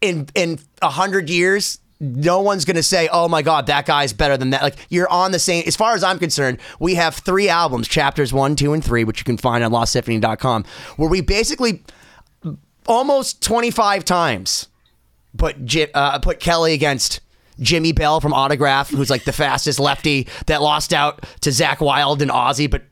[0.00, 4.36] in in a hundred years, no one's gonna say, "Oh my God, that guy's better
[4.36, 5.64] than that." Like you're on the same.
[5.66, 9.20] As far as I'm concerned, we have three albums, chapters one, two, and three, which
[9.20, 10.64] you can find on LostSymphony.com,
[10.96, 11.82] where we basically
[12.86, 14.68] almost 25 times
[15.36, 15.56] put
[15.94, 17.20] uh, put Kelly against
[17.60, 22.22] Jimi Bell from Autograph, who's like the fastest lefty that lost out to Zakk Wylde
[22.22, 22.84] and Ozzy, but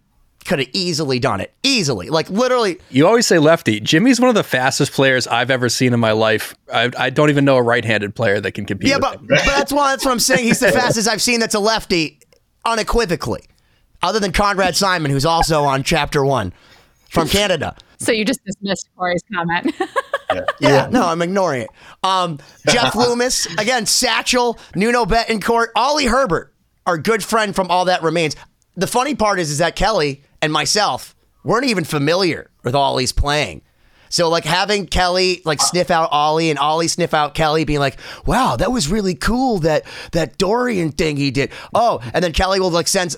[0.46, 1.52] could have easily done it.
[1.62, 2.78] Easily, like literally.
[2.90, 3.80] You always say lefty.
[3.80, 6.54] Jimi's one of the fastest players I've ever seen in my life.
[6.72, 8.88] I, I don't even know a right-handed player that can compete.
[8.88, 9.26] Yeah, with but, him.
[9.28, 10.44] but that's why that's what I'm saying.
[10.44, 12.20] He's the fastest I've seen that's a lefty,
[12.64, 13.42] unequivocally.
[14.02, 16.52] Other than Conrad Simon, who's also on chapter one
[17.08, 17.76] from Canada.
[17.98, 19.74] So you just dismissed Cory's comment.
[20.60, 21.70] Yeah, no, I'm ignoring it.
[22.02, 26.52] Um, Jeff Loomis, again, Satchel, Nuno Bettencourt, Oli Herbert,
[26.84, 28.36] our good friend from All That Remains.
[28.76, 33.60] The funny part is, is that Kelly and myself weren't even familiar with Oli's playing.
[34.08, 37.98] So like having Kelly like sniff out Oli and Oli sniff out Kelly, being like,
[38.24, 42.60] "Wow, that was really cool that that Dorian thing he did." Oh, and then Kelly
[42.60, 43.16] will like sense.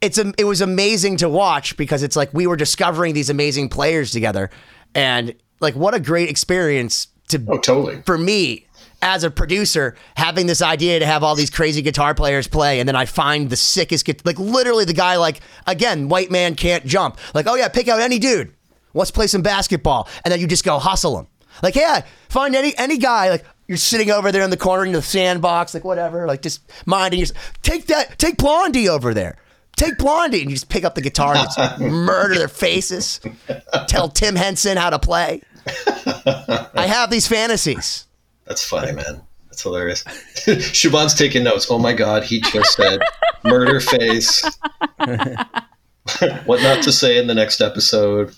[0.00, 3.68] it's a, it was amazing to watch because it's like we were discovering these amazing
[3.68, 4.48] players together
[4.94, 8.02] and like what a great experience to Oh, totally.
[8.06, 8.65] for me
[9.06, 12.88] as a producer having this idea to have all these crazy guitar players play and
[12.88, 17.18] then I find the sickest like literally the guy like again white man can't jump.
[17.32, 18.52] Like oh yeah pick out any dude.
[18.94, 20.08] Let's play some basketball.
[20.24, 21.28] And then you just go hustle him.
[21.62, 24.92] Like yeah find any any guy like you're sitting over there in the corner in
[24.92, 27.28] the sandbox like whatever like just minding your
[27.62, 29.36] take that take Blondie over there.
[29.76, 33.20] Take Blondie and you just pick up the guitar and just murder their faces.
[33.86, 35.42] Tell Tim Henson how to play.
[35.86, 38.05] I have these fantasies
[38.46, 39.22] That's funny, man.
[39.48, 40.04] That's hilarious.
[40.46, 41.66] Siobhan's taking notes.
[41.70, 43.00] Oh my God, he just said
[43.44, 44.44] murder face.
[46.44, 48.34] what not to say in the next episode.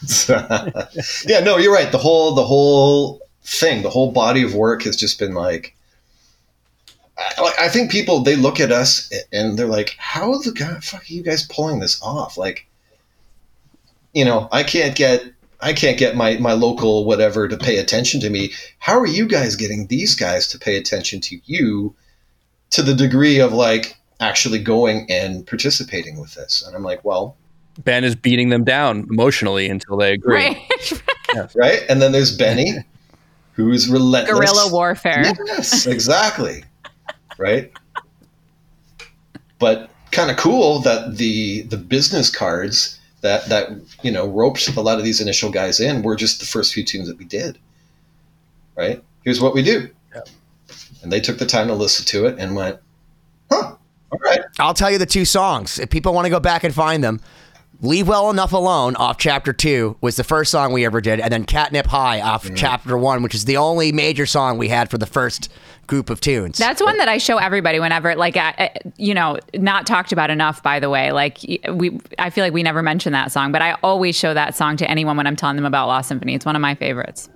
[1.26, 1.92] yeah, no, you're right.
[1.92, 5.76] The whole the whole thing, the whole body of work has just been like
[7.18, 11.02] I, I think people they look at us and they're like, "How the god fuck
[11.02, 12.66] are you guys pulling this off?" Like,
[14.12, 15.24] you know, I can't get
[15.60, 18.52] I can't get my my local whatever to pay attention to me.
[18.78, 21.94] How are you guys getting these guys to pay attention to you
[22.70, 26.64] to the degree of like actually going and participating with this?
[26.64, 27.36] And I'm like, well,
[27.84, 30.66] Ben is beating them down emotionally until they agree.
[31.34, 31.54] right.
[31.54, 31.82] right?
[31.88, 32.74] And then there's Benny,
[33.52, 34.38] who's relentless.
[34.38, 35.32] Guerrilla warfare.
[35.46, 36.64] Yes, exactly.
[37.36, 37.72] right?
[39.58, 43.70] But kind of cool that the the business cards that that
[44.02, 46.84] you know roped a lot of these initial guys in were just the first few
[46.84, 47.58] tunes that we did.
[48.76, 49.02] Right?
[49.24, 49.90] Here's what we do.
[51.02, 52.78] And they took the time to listen to it and went,
[53.50, 53.74] "Huh,
[54.10, 55.78] all right." I'll tell you the two songs.
[55.78, 57.20] If people want to go back and find them,
[57.80, 61.32] Leave Well Enough Alone off chapter two was the first song we ever did, and
[61.32, 64.98] then Catnip High off chapter one, which is the only major song we had for
[64.98, 65.48] the first
[65.86, 66.58] group of tunes.
[66.58, 70.28] That's one that I show everybody whenever, like, I, I- you know, not talked about
[70.28, 70.60] enough.
[70.62, 71.38] By the way, like
[71.72, 74.76] we, I feel like we never mention that song, but I always show that song
[74.78, 76.34] to anyone when I'm telling them about Lost Symphony.
[76.34, 77.28] It's one of my favorites.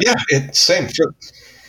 [0.00, 0.88] Yeah, it, same.
[0.88, 1.14] Sure.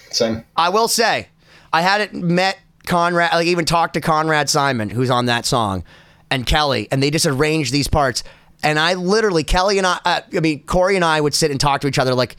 [0.09, 0.45] Same.
[0.55, 1.27] I will say,
[1.73, 5.83] I hadn't met Conrad, like even talked to Conrad Simon, who's on that song,
[6.29, 8.23] and Kelly, and they just arranged these parts.
[8.63, 11.59] And I literally, Kelly and I, uh, I mean, Cory and I would sit and
[11.59, 12.37] talk to each other like,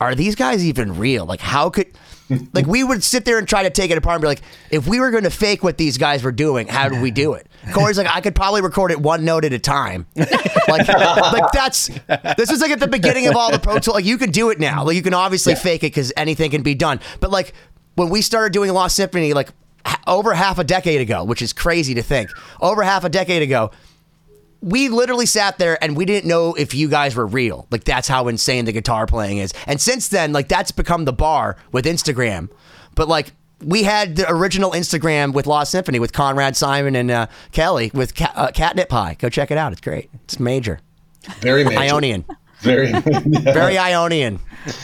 [0.00, 1.26] are these guys even real?
[1.26, 1.86] Like, how could,
[2.52, 4.86] like, we would sit there and try to take it apart and be like, if
[4.86, 7.46] we were going to fake what these guys were doing, how did we do it?
[7.74, 10.06] Cory's like, I could probably record it one note at a time.
[10.16, 11.88] like, like that's,
[12.36, 13.94] this was like at the beginning of all the Pro Tool.
[13.94, 14.84] Like, you can do it now.
[14.84, 17.00] Like, you can obviously fake it because anything can be done.
[17.20, 17.52] But like,
[17.96, 19.50] when we started doing Lost Symphony, like,
[20.06, 23.70] over half a decade ago, which is crazy to think, over half a decade ago,
[24.62, 27.66] we literally sat there and we didn't know if you guys were real.
[27.70, 29.52] Like that's how insane the guitar playing is.
[29.66, 32.50] And since then, like that's become the bar with Instagram.
[32.94, 33.32] But like
[33.64, 38.14] we had the original Instagram with Lost Symphony with Conrad Simon and uh, Kelly with
[38.14, 39.16] Ca- uh, Catnip Pie.
[39.18, 39.72] Go check it out.
[39.72, 40.10] It's great.
[40.24, 40.80] It's major.
[41.40, 41.78] Very major.
[41.78, 42.24] Ionian.
[42.60, 44.38] Very, Very Ionian.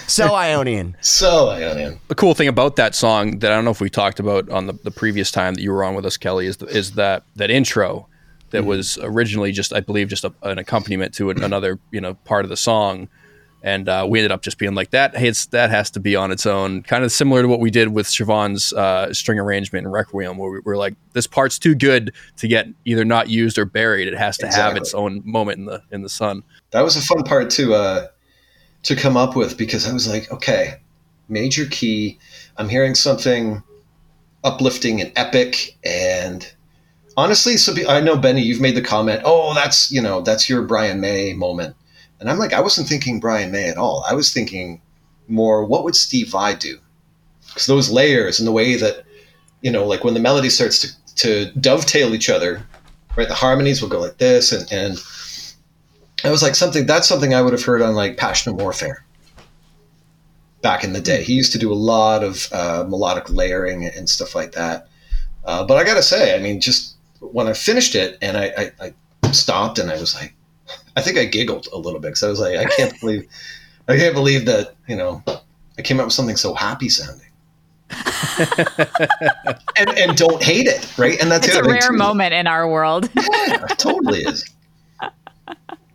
[0.07, 0.97] So Ionian.
[1.03, 2.01] so Ionian.
[2.09, 4.67] the cool thing about that song that I don't know if we talked about on
[4.67, 7.51] the, the previous time that you were on with us, Kelly, is is that that
[7.51, 8.09] intro
[8.51, 8.69] that mm-hmm.
[8.69, 12.47] was originally just I believe just a, an accompaniment to an, another you know part
[12.47, 13.09] of the song,
[13.67, 15.17] and uh, we ended up just being like that.
[15.17, 17.69] Hey, it's that has to be on its own, kind of similar to what we
[17.69, 21.75] did with Siobhan's uh, string arrangement in Requiem, where we were like, this part's too
[21.75, 24.07] good to get either not used or buried.
[24.07, 26.45] It has to have its own moment in the in the sun.
[26.71, 28.07] That was a fun part to uh,
[28.85, 30.77] to come up with because I was like, okay,
[31.29, 32.21] major key.
[32.59, 33.65] I'm hearing something
[34.45, 36.55] uplifting and epic, and
[37.17, 40.49] honestly, so be, I know Benny, you've made the comment, oh, that's you know that's
[40.49, 41.75] your Brian May moment,
[42.21, 44.05] and I'm like, I wasn't thinking Brian May at all.
[44.09, 44.81] I was thinking
[45.29, 46.79] more, what would Steve Vai do?
[47.47, 49.05] Because those layers and the way that
[49.63, 52.65] you know, like when the melody starts to to dovetail each other,
[53.17, 53.29] right?
[53.29, 54.99] The harmonies will go like this, and and
[56.25, 59.05] it was like something that's something I would have heard on like Passion and Warfare
[60.63, 61.23] back in the day.
[61.23, 64.89] He used to do a lot of uh, melodic layering and stuff like that.
[65.45, 68.93] Uh, but I gotta say, I mean, just when I finished it and I, I,
[69.25, 70.35] I stopped and I was like,
[70.97, 73.29] I think I giggled a little bit because I was like, I can't believe,
[73.89, 75.23] I can't believe that you know,
[75.79, 77.27] I came up with something so happy sounding.
[79.77, 81.21] and, and don't hate it, right?
[81.21, 81.97] And that's It's the a rare too.
[81.97, 83.09] moment in our world.
[83.17, 84.49] Yeah, it totally is.
[85.01, 85.11] Yep.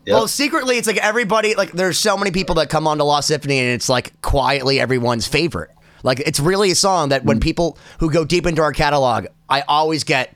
[0.07, 3.59] Well, secretly, it's like everybody, like, there's so many people that come onto Lost Symphony
[3.59, 5.69] and it's like quietly everyone's favorite.
[6.01, 7.43] Like, it's really a song that when mm.
[7.43, 10.33] people who go deep into our catalog, I always get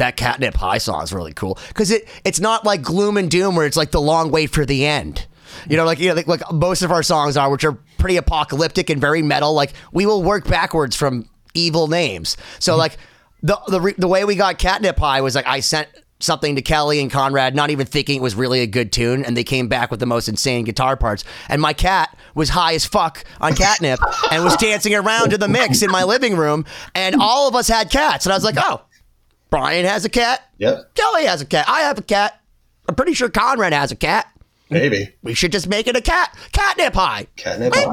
[0.00, 3.54] that Catnip High song is really cool because it it's not like gloom and doom
[3.54, 5.26] where it's like the long wait for the end.
[5.68, 8.16] You know, like you know, like, like most of our songs are, which are pretty
[8.16, 9.52] apocalyptic and very metal.
[9.52, 12.36] Like we will work backwards from evil names.
[12.58, 12.96] So like
[13.42, 17.00] the the the way we got Catnip High was like I sent something to Kelly
[17.00, 19.90] and Conrad, not even thinking it was really a good tune, and they came back
[19.90, 21.24] with the most insane guitar parts.
[21.48, 25.48] And my cat was high as fuck on catnip and was dancing around to the
[25.48, 28.56] mix in my living room, and all of us had cats, and I was like,
[28.58, 28.82] oh.
[29.50, 30.42] Brian has a cat.
[30.58, 30.94] Yep.
[30.94, 31.66] Kelly has a cat.
[31.68, 32.40] I have a cat.
[32.88, 34.26] I'm pretty sure Conrad has a cat.
[34.70, 35.12] Maybe.
[35.22, 37.26] We should just make it a cat catnip high.
[37.36, 37.92] Catnip High.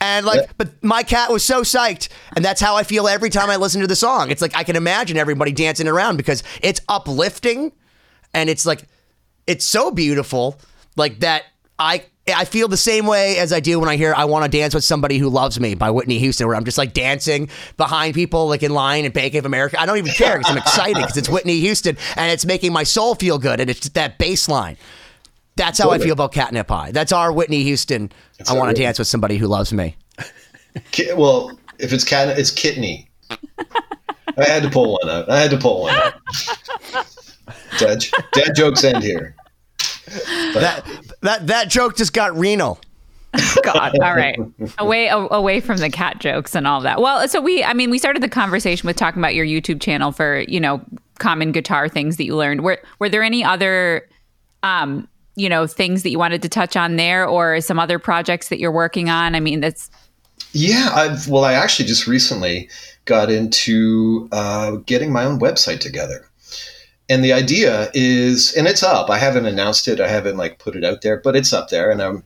[0.00, 0.46] And like, Yeah.
[0.56, 3.80] but my cat was so psyched, and that's how I feel every time I listen
[3.80, 4.30] to the song.
[4.30, 7.72] It's like I can imagine everybody dancing around because it's uplifting,
[8.34, 8.84] and it's like,
[9.46, 10.58] it's so beautiful,
[10.96, 11.44] like that.
[11.78, 14.58] I I feel the same way as I do when I hear "I Want to
[14.58, 18.14] Dance with Somebody Who Loves Me" by Whitney Houston, where I'm just like dancing behind
[18.14, 19.80] people like in line at Bank of America.
[19.80, 22.84] I don't even care because I'm excited because it's Whitney Houston and it's making my
[22.84, 24.76] soul feel good, and it's that bass line.
[25.56, 26.92] That's how I feel about Catnip High.
[26.92, 28.10] That's our Whitney Houston.
[28.48, 29.96] I want to dance with somebody who loves me.
[31.14, 33.06] Well, if it's cat, it's Kitney.
[34.38, 35.28] I had to pull one out.
[35.28, 36.14] I had to pull one out.
[37.78, 39.34] Dad, dad jokes end here.
[40.54, 40.84] That
[41.22, 42.78] that that joke just got renal.
[43.62, 43.98] God.
[44.02, 44.38] All right.
[44.78, 47.00] Away away from the cat jokes and all that.
[47.00, 50.12] Well, so we I mean, we started the conversation with talking about your YouTube channel
[50.12, 50.82] for, you know,
[51.18, 52.62] common guitar things that you learned.
[52.62, 54.06] Were were there any other
[54.62, 58.48] um, you know, things that you wanted to touch on there or some other projects
[58.48, 59.34] that you're working on?
[59.34, 59.90] I mean, that's
[60.52, 62.68] Yeah, I've well, I actually just recently
[63.04, 66.28] got into uh, getting my own website together,
[67.12, 69.10] and the idea is, and it's up.
[69.10, 70.00] I haven't announced it.
[70.00, 72.22] I haven't like put it out there, but it's up there, and I'm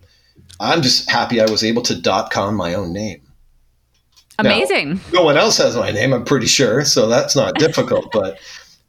[0.60, 3.22] I'm just happy I was able to dot com my own name.
[4.42, 5.00] Now, amazing.
[5.12, 8.12] no one else has my name, I'm pretty sure, so that's not difficult.
[8.12, 8.38] But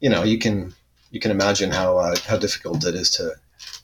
[0.00, 0.74] you know, you can
[1.10, 3.32] you can imagine how uh, how difficult it is to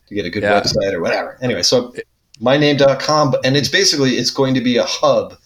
[0.08, 0.60] to get a good Yeah.
[0.60, 1.38] website or whatever.
[1.42, 1.94] Anyway, so
[2.40, 5.36] myname.com, but- and it's basically it's going to be a hub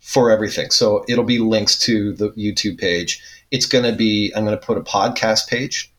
[0.00, 0.70] for everything.
[0.70, 3.20] So it'll be links to the YouTube page.
[3.50, 5.92] It's going to be I'm going to put a podcast page.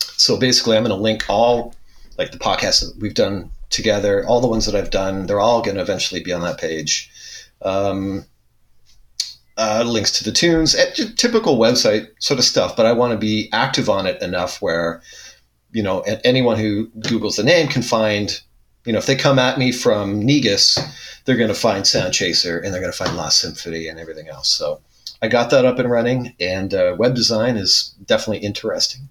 [0.00, 1.74] So basically, I'm going to link all
[2.18, 5.26] like the podcasts that we've done together, all the ones that I've done.
[5.26, 7.10] They're all going to eventually be on that page.
[7.62, 8.26] Um,
[9.56, 12.76] uh, links to the tunes, eh, typical website sort of stuff.
[12.76, 15.02] But I want to be active on it enough where,
[15.72, 18.40] you know, anyone who Googles the name can find,
[18.86, 20.78] you know, if they come at me from Negus,
[21.24, 24.28] they're going to find Sound Chaser and they're going to find Lost Symphony and everything
[24.28, 24.48] else.
[24.48, 24.80] So
[25.22, 29.10] I got that up and running, and uh, web design is definitely interesting.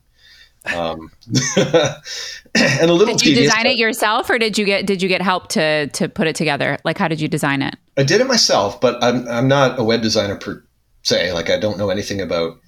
[0.66, 1.12] Um,
[2.55, 5.07] and a little Did you tedious, design it yourself, or did you get did you
[5.07, 6.78] get help to to put it together?
[6.84, 7.76] Like, how did you design it?
[7.97, 10.64] I did it myself, but I'm I'm not a web designer per
[11.03, 11.34] se.
[11.34, 12.60] Like I don't know anything about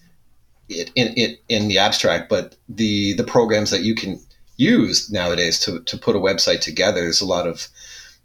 [0.69, 4.19] it in it in the abstract, but the the programs that you can
[4.57, 7.01] use nowadays to to put a website together.
[7.01, 7.67] There's a lot of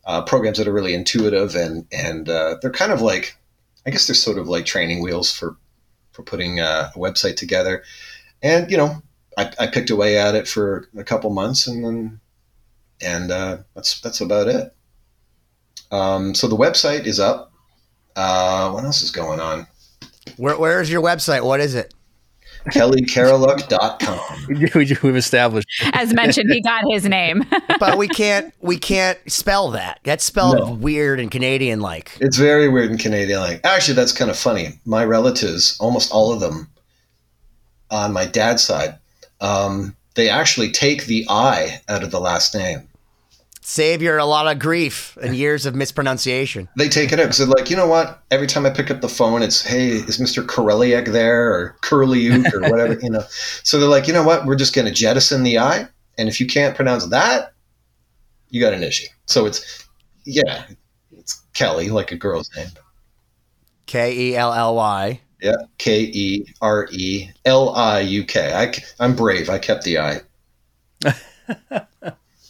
[0.04, 3.36] uh, programs that are really intuitive and and uh, they're kind of like
[3.86, 5.56] I guess they're sort of like training wheels for
[6.12, 7.82] for putting uh, a website together.
[8.42, 9.02] And you know,
[9.36, 12.20] I, I picked away at it for a couple months, and then
[13.00, 14.74] and uh, that's that's about it.
[15.90, 17.52] Um, so the website is up.
[18.16, 19.66] Uh, what else is going on?
[20.38, 21.44] Where, where's your website?
[21.44, 21.92] What is it?
[22.70, 24.46] KellyKereliuk.com.
[25.02, 25.68] We've established.
[25.92, 27.44] As mentioned, he got his name.
[27.78, 30.00] But we can't we can't spell that.
[30.02, 30.72] That's spelled No.
[30.72, 32.16] weird and Canadian like.
[32.22, 33.38] It's very weird and Canadian.
[33.40, 34.80] Like, actually, that's kind of funny.
[34.86, 36.70] My relatives, almost all of them,
[37.90, 38.94] on my dad's side,
[39.40, 42.88] um, they actually take the I out of the last name.
[43.60, 46.68] Save you a lot of grief and years of mispronunciation.
[46.76, 48.22] They take it out because they're like, you know what?
[48.30, 50.46] Every time I pick up the phone, it's, hey, is Mr.
[50.46, 53.24] Koreliak there or Kurliuk or whatever, you know?
[53.64, 54.46] So they're like, you know what?
[54.46, 55.88] We're just going to jettison the I.
[56.16, 57.54] And if you can't pronounce that,
[58.50, 59.08] you got an issue.
[59.26, 59.84] So it's,
[60.24, 60.66] yeah,
[61.10, 62.68] it's Kelly, like a girl's name.
[63.86, 65.20] K E L L Y.
[65.42, 68.72] Yeah, K E R E L I U K.
[69.00, 69.48] I'm brave.
[69.50, 70.20] I kept the I.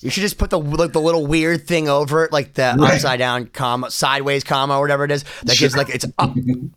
[0.01, 2.95] You should just put the like the little weird thing over it, like the Right.
[2.95, 5.25] upside down comma, sideways comma, or whatever it is.
[5.45, 6.71] That gives like it's up, and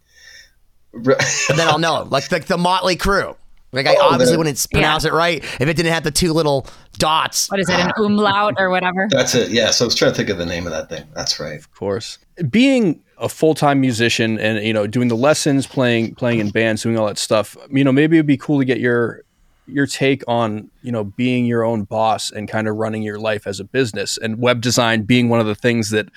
[0.94, 2.08] then I'll know.
[2.10, 3.36] Like like the Motley Crue.
[3.72, 6.66] Like I Oh, obviously wouldn't pronounce it right if it didn't have the two little
[6.98, 7.52] dots.
[7.52, 9.08] what is it, an umlaut or whatever?
[9.12, 9.52] That's it.
[9.52, 9.70] Yeah.
[9.72, 11.04] So I was trying to think of the name of that thing.
[11.14, 11.60] That's right.
[11.60, 12.18] Of course.
[12.50, 16.98] Being a full-time musician and you know doing the lessons, playing playing in bands, doing
[16.98, 17.56] all that stuff.
[17.70, 19.24] You know, maybe it'd be cool to get your
[19.68, 23.46] your take on you know being your own boss and kind of running your life
[23.46, 26.10] as a business and web design being one of the things that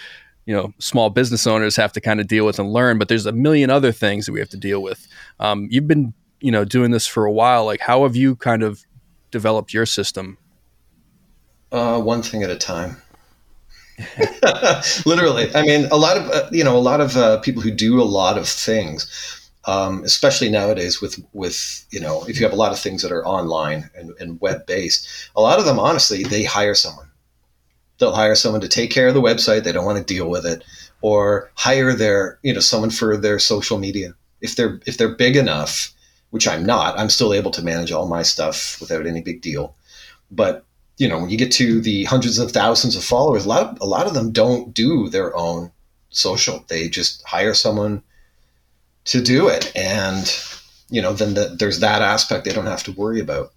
[0.47, 3.27] you know small business owners have to kind of deal with and learn but there's
[3.27, 5.07] a million other things that we have to deal with
[5.39, 8.63] um, you've been you know doing this for a while like how have you kind
[8.63, 8.85] of
[9.31, 10.39] developed your system
[11.71, 13.02] Uh, one thing at a time.
[15.07, 15.55] Literally.
[15.55, 18.01] I mean, a lot of, uh, you know, a lot of uh, people who do
[18.01, 22.57] a lot of things, um, especially nowadays with, with, you know, if you have a
[22.57, 26.25] lot of things that are online and, and web based, a lot of them, honestly,
[26.25, 27.09] they hire someone.
[27.99, 29.63] They'll hire someone to take care of the website.
[29.63, 30.65] They don't want to deal with it
[31.03, 34.15] or hire their, you know, someone for their social media.
[34.41, 35.93] If they're, if they're big enough,
[36.31, 39.77] which I'm not, I'm still able to manage all my stuff without any big deal.
[40.31, 40.65] But
[41.03, 43.81] you know, when you get to the hundreds of thousands of followers, a lot of,
[43.81, 45.73] a lot of them don't do their own
[46.11, 46.65] social.
[46.69, 48.05] They just hire someone
[49.07, 50.33] to do it, and
[50.91, 53.53] you know, then the, there's that aspect they don't have to worry about.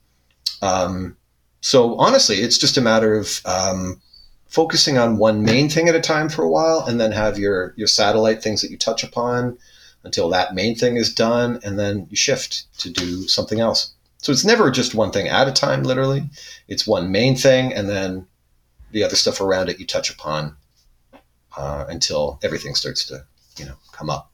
[0.64, 1.18] Um,
[1.62, 4.02] so honestly, it's just a matter of um,
[4.48, 7.76] focusing on one main thing at a time for a while, and then have your
[7.78, 9.60] your satellite things that you touch upon
[10.04, 13.94] until that main thing is done, and then you shift to do something else.
[14.26, 16.24] So it's never just one thing at a time, literally.
[16.68, 18.26] It's one main thing, and then
[18.90, 20.58] the other stuff around it you touch upon
[21.56, 23.24] uh, until everything starts to,
[23.60, 24.32] you know, come up.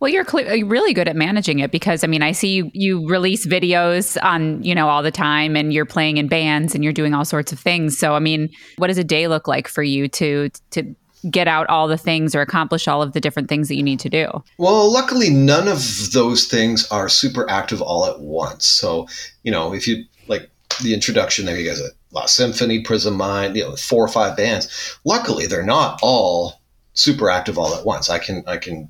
[0.00, 2.70] Well, you're cle you're really good at managing it because I mean, I see you
[2.72, 6.82] you release videos on you know all the time, and you're playing in bands and
[6.82, 7.98] you're doing all sorts of things.
[7.98, 8.48] So, I mean,
[8.78, 10.96] what does a day look like for you to to
[11.28, 14.00] get out all the things or accomplish all of the different things that you need
[14.00, 14.28] to do?
[14.58, 18.66] Well, luckily, none of those things are super active all at once.
[18.66, 19.08] So,
[19.42, 20.50] you know, if you like
[20.82, 24.98] the introduction there, you guys at Lost Symphony, Prismind, you know, four or five bands.
[25.04, 26.60] Luckily, they're not all
[26.94, 28.10] super active all at once.
[28.10, 28.88] I can I can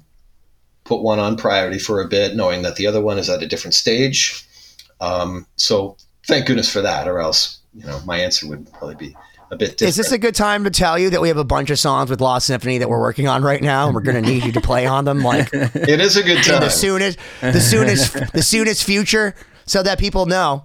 [0.84, 3.46] put one on priority for a bit, knowing that the other one is at a
[3.46, 4.46] different stage.
[5.00, 9.16] Um, so, thank goodness for that, or else, you know, my answer would probably be
[9.50, 9.88] a bit different.
[9.88, 12.08] Is this a good time to tell you that we have a bunch of songs
[12.10, 14.52] with Lost Symphony that we're working on right now, and we're going to need you
[14.52, 16.60] to play on them like it is a good time.
[16.60, 19.34] the soonest, the soonest, the soonest future,
[19.66, 20.64] so that people know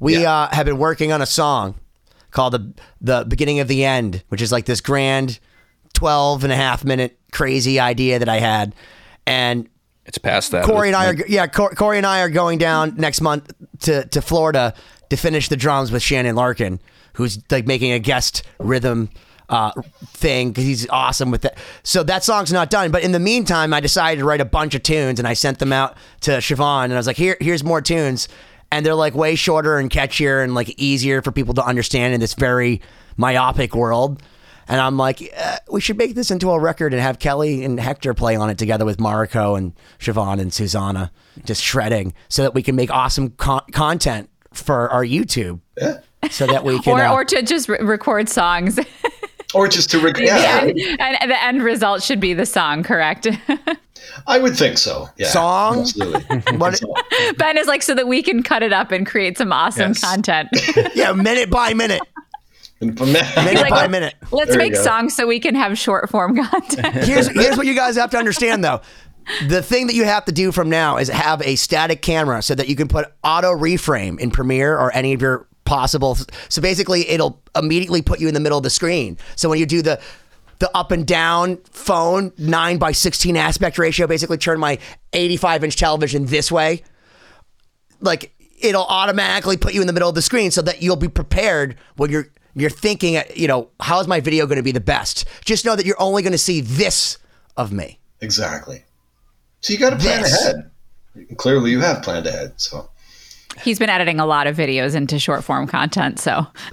[0.00, 0.32] we Yeah.
[0.32, 1.74] uh, have been working on a song
[2.30, 5.38] called the the beginning of the end, which is like this grand
[5.94, 8.74] 12 and a half minute crazy idea that I had,
[9.26, 9.68] and
[10.04, 13.20] it's past that Cory and I are yeah Cory and I are going down next
[13.20, 14.74] month to to Florida
[15.10, 16.80] to finish the drums with Shannon Larkin,
[17.18, 19.10] who's like making a guest rhythm
[19.48, 19.72] uh,
[20.06, 21.58] thing because he's awesome with that.
[21.82, 24.74] So that song's not done, but in the meantime, I decided to write a bunch
[24.74, 27.64] of tunes and I sent them out to Siobhan and I was like, here here's
[27.64, 28.28] more tunes,
[28.70, 32.20] and they're like way shorter and catchier and like easier for people to understand in
[32.20, 32.80] this very
[33.16, 34.22] myopic world.
[34.70, 37.80] And I'm like, uh, we should make this into a record and have Kelly and
[37.80, 41.10] Hector play on it together with Mariko and Siobhan and Susanna,
[41.44, 45.60] just shredding, so that we can make awesome con- content for our YouTube.
[45.80, 46.00] Yeah.
[46.30, 46.92] So that we can.
[46.94, 48.78] or, uh, or to just re- record songs.
[49.54, 50.78] Or just to record The yeah, end-
[51.22, 53.26] and the end result should be the song, correct?
[54.26, 55.08] I would think so.
[55.16, 55.80] Yeah, Song?
[55.80, 56.42] absolutely.
[57.38, 60.00] ben is like, so that we can cut it up and create some awesome Yes.
[60.04, 60.50] content.
[60.94, 62.02] yeah, minute by minute,
[62.82, 63.00] minute
[63.32, 64.14] Like, by let- minute.
[64.30, 66.94] Let's There make songs so we can have short form content.
[67.06, 68.82] here's here's what you guys have to understand though.
[69.46, 72.54] The thing that you have to do from now is have a static camera so
[72.54, 76.16] that you can put auto reframe in Premiere or any of your possible.
[76.48, 79.16] So basically, it'll immediately put you in the middle of the screen.
[79.36, 80.00] So when you do the
[80.58, 84.78] the up and down phone nine by sixteen aspect ratio, basically turn my
[85.12, 86.82] eighty five inch television this way.
[88.00, 91.08] Like it'll automatically put you in the middle of the screen so that you'll be
[91.08, 94.80] prepared when you're you're thinking, you know, how is my video going to be the
[94.80, 95.26] best?
[95.44, 97.18] Just know that you're only going to see this
[97.56, 97.98] of me.
[98.20, 98.82] exactly.
[99.60, 100.44] So you got to plan This.
[100.44, 100.70] ahead.
[101.36, 102.52] Clearly, you have planned ahead.
[102.56, 102.90] So
[103.62, 106.18] He's been editing a lot of videos into short form content.
[106.18, 106.46] So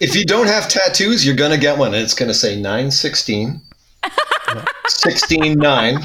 [0.00, 3.60] if you don't have tattoos, you're gonna get one, and it's gonna say nine sixteen,
[4.86, 5.98] sixteen nine,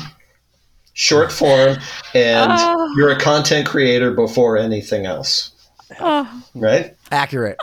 [0.94, 1.78] short form,
[2.14, 2.94] and Oh.
[2.98, 5.52] you're a content creator before anything else.
[6.00, 6.44] Oh.
[6.56, 6.96] Right?
[7.12, 7.58] Accurate.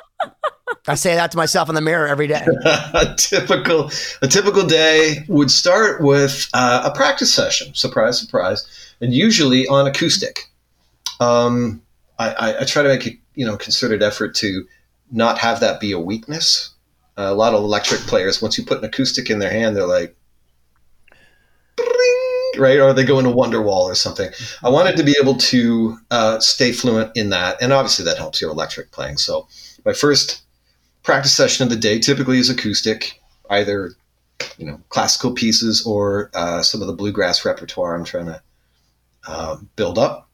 [0.86, 2.44] I say that to myself in the mirror every day.
[2.64, 3.90] a typical
[4.22, 7.74] a typical day would start with uh, a practice session.
[7.74, 8.66] Surprise, surprise,
[9.00, 10.46] and usually on acoustic.
[11.18, 11.82] Um,
[12.20, 14.66] I, I, I try to make a you know concerted effort to
[15.10, 16.74] not have that be a weakness.
[17.18, 19.86] Uh, a lot of electric players, once you put an acoustic in their hand, they're
[19.86, 20.16] like,
[22.56, 24.30] right, or they go into Wonderwall or something.
[24.62, 28.40] I wanted to be able to uh, stay fluent in that, and obviously that helps
[28.40, 29.16] your electric playing.
[29.16, 29.48] So
[29.84, 30.42] my first
[31.02, 33.92] practice session of the day typically is acoustic, either
[34.56, 38.42] you know classical pieces or uh, some of the bluegrass repertoire I'm trying to
[39.26, 40.29] uh, build up.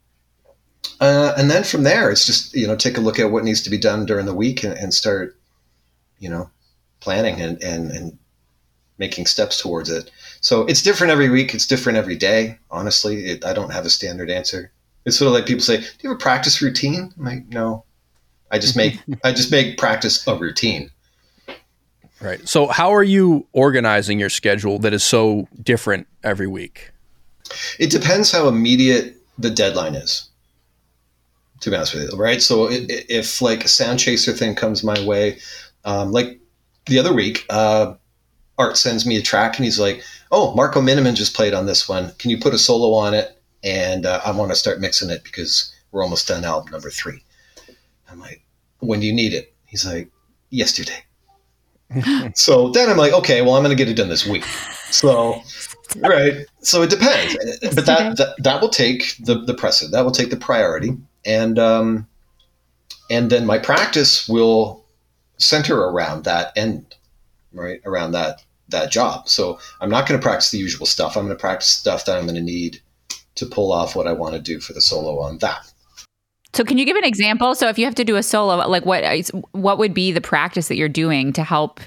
[1.00, 3.62] Uh, and then from there, it's just you know take a look at what needs
[3.62, 5.36] to be done during the week and, and start
[6.18, 6.50] you know
[7.00, 8.18] planning and, and and
[8.98, 10.10] making steps towards it.
[10.40, 11.54] So it's different every week.
[11.54, 12.58] It's different every day.
[12.70, 14.72] Honestly, it, I don't have a standard answer.
[15.04, 17.84] It's sort of like people say, "Do you have a practice routine?" I'm like, "No,
[18.50, 20.90] I just make I just make practice a routine."
[22.20, 22.48] Right.
[22.48, 26.90] So, how are you organizing your schedule that is so different every week?
[27.78, 30.28] It depends how immediate the deadline is.
[31.60, 32.42] To be honest with you, right?
[32.42, 35.38] So i- i- if like a sound chaser thing comes my way,
[35.84, 36.38] um, like
[36.86, 37.94] the other week, uh,
[38.58, 41.88] Art sends me a track and he's like, "Oh, Marco Minnemann just played on this
[41.88, 42.12] one.
[42.18, 45.24] Can you put a solo on it?" And uh, I want to start mixing it
[45.24, 47.22] because we're almost done album number three.
[48.10, 48.42] I'm like,
[48.80, 50.08] "When do you need it?" He's like,
[50.50, 51.04] "Yesterday."
[52.34, 54.44] so then I'm like, "Okay, well, I'm going to get it done this week."
[54.90, 55.42] So
[56.00, 57.36] right so it depends
[57.74, 60.96] but that, that that will take the the precedent that will take the priority
[61.26, 62.06] and um
[63.10, 64.84] and then my practice will
[65.38, 66.94] center around that end
[67.52, 71.24] right around that that job so i'm not going to practice the usual stuff i'm
[71.24, 72.80] going to practice stuff that i'm going to need
[73.34, 75.72] to pull off what i want to do for the solo on that
[76.54, 77.54] So can you give an example?
[77.54, 79.04] So if you have to do a solo, like what
[79.52, 81.80] what would be the practice that you're doing to help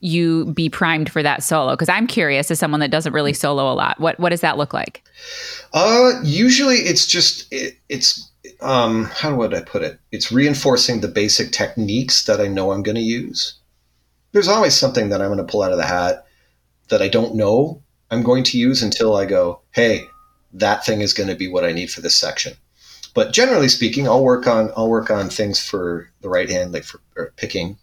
[0.00, 1.74] you be primed for that solo?
[1.74, 4.00] Because I'm curious as someone that doesn't really solo a lot.
[4.00, 5.04] What what does that look like?
[5.72, 8.27] Uh, usually it's just it, it's
[8.60, 9.98] um how would I put it?
[10.10, 13.54] It's reinforcing the basic techniques that I know I'm going to use.
[14.32, 16.26] There's always something that I'm going to pull out of the hat
[16.88, 20.06] that I don't know I'm going to use until I go, hey,
[20.52, 22.54] that thing is going to be what I need for this section.
[23.14, 26.84] But generally speaking, I'll work on I'll work on things for the right hand, like
[26.84, 27.00] for
[27.36, 27.78] picking,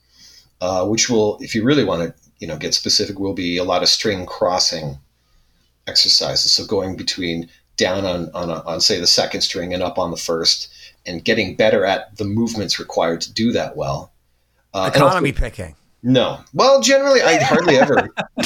[0.62, 3.64] uh, which will, if you really want to, you know, get specific, will be a
[3.64, 4.98] lot of string crossing
[5.88, 6.52] exercises.
[6.52, 10.12] So going between down on on, a, on say the second string and up on
[10.12, 10.72] the first,
[11.06, 14.12] and getting better at the movements required to do that well.
[14.74, 15.76] Uh, Economy also- picking.
[16.04, 16.40] no.
[16.54, 18.10] Well, generally, I hardly ever.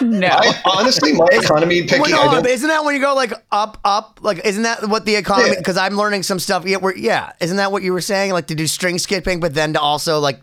[0.00, 0.28] No.
[0.30, 2.02] I, honestly, my economy picking.
[2.02, 4.20] Well, I don't, isn't that when you go like up, up?
[4.22, 5.50] Like, isn't that what the economy?
[5.50, 5.58] Yeah.
[5.58, 6.64] Because I'm learning some stuff.
[6.64, 8.30] Yeah, where, yeah, isn't that what you were saying?
[8.32, 10.40] Like to do string skipping, but then to also like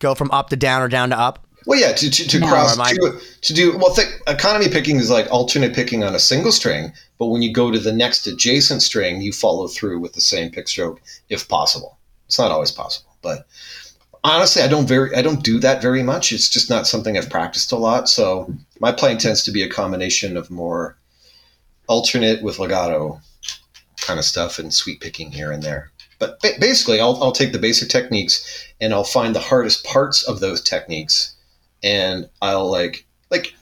[0.00, 1.43] go from up to down or down to up.
[1.66, 2.48] Well, yeah, to, to, to No.
[2.48, 3.94] cross I- to, to do well.
[3.94, 7.70] Th- economy picking is like alternate picking on a single string, but when you go
[7.70, 11.98] to the next adjacent string, you follow through with the same pick stroke if possible.
[12.26, 13.46] It's not always possible, but
[14.24, 16.32] honestly, I don't very I don't do that very much.
[16.32, 18.08] It's just not something I've practiced a lot.
[18.08, 20.96] So my playing tends to be a combination of more
[21.86, 23.20] alternate with legato
[23.98, 25.90] kind of stuff and sweep picking here and there.
[26.18, 30.22] But ba- basically, I'll, I'll take the basic techniques and I'll find the hardest parts
[30.22, 31.34] of those techniques
[31.84, 33.54] and I'll like like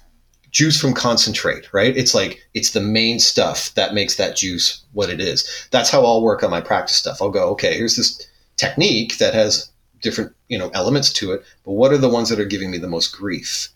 [0.52, 1.94] juice from concentrate, right?
[1.94, 5.66] It's like it's the main stuff that makes that juice what it is.
[5.70, 7.20] That's how I'll work on my practice stuff.
[7.20, 9.70] I'll go, okay, here's this technique that has
[10.00, 12.78] different, you know, elements to it, but what are the ones that are giving me
[12.78, 13.68] the most grief?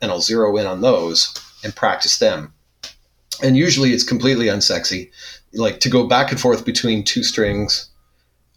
[0.00, 1.34] And I'll zero in on those
[1.64, 2.52] and practice them.
[3.42, 5.10] And usually it's completely unsexy.
[5.52, 7.88] Like to go back and forth between two strings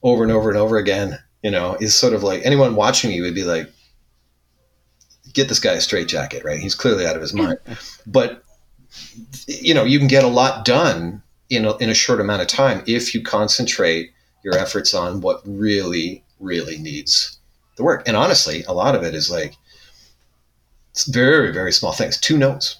[0.04, 3.22] over and over and over again, you know, is sort of like anyone watching me
[3.22, 3.72] would be like,
[5.36, 6.60] get this guy a straight jacket, right?
[6.60, 7.60] He's clearly out of his mind.
[8.08, 8.44] but
[9.48, 12.48] you know, you can get a lot done in a, in a short amount of
[12.48, 14.12] time if you concentrate
[14.44, 17.38] your efforts on what really, really needs
[17.76, 18.08] the work.
[18.08, 19.56] And honestly, a lot of it is like
[20.92, 22.18] it's very, very small things.
[22.18, 22.80] Two notes.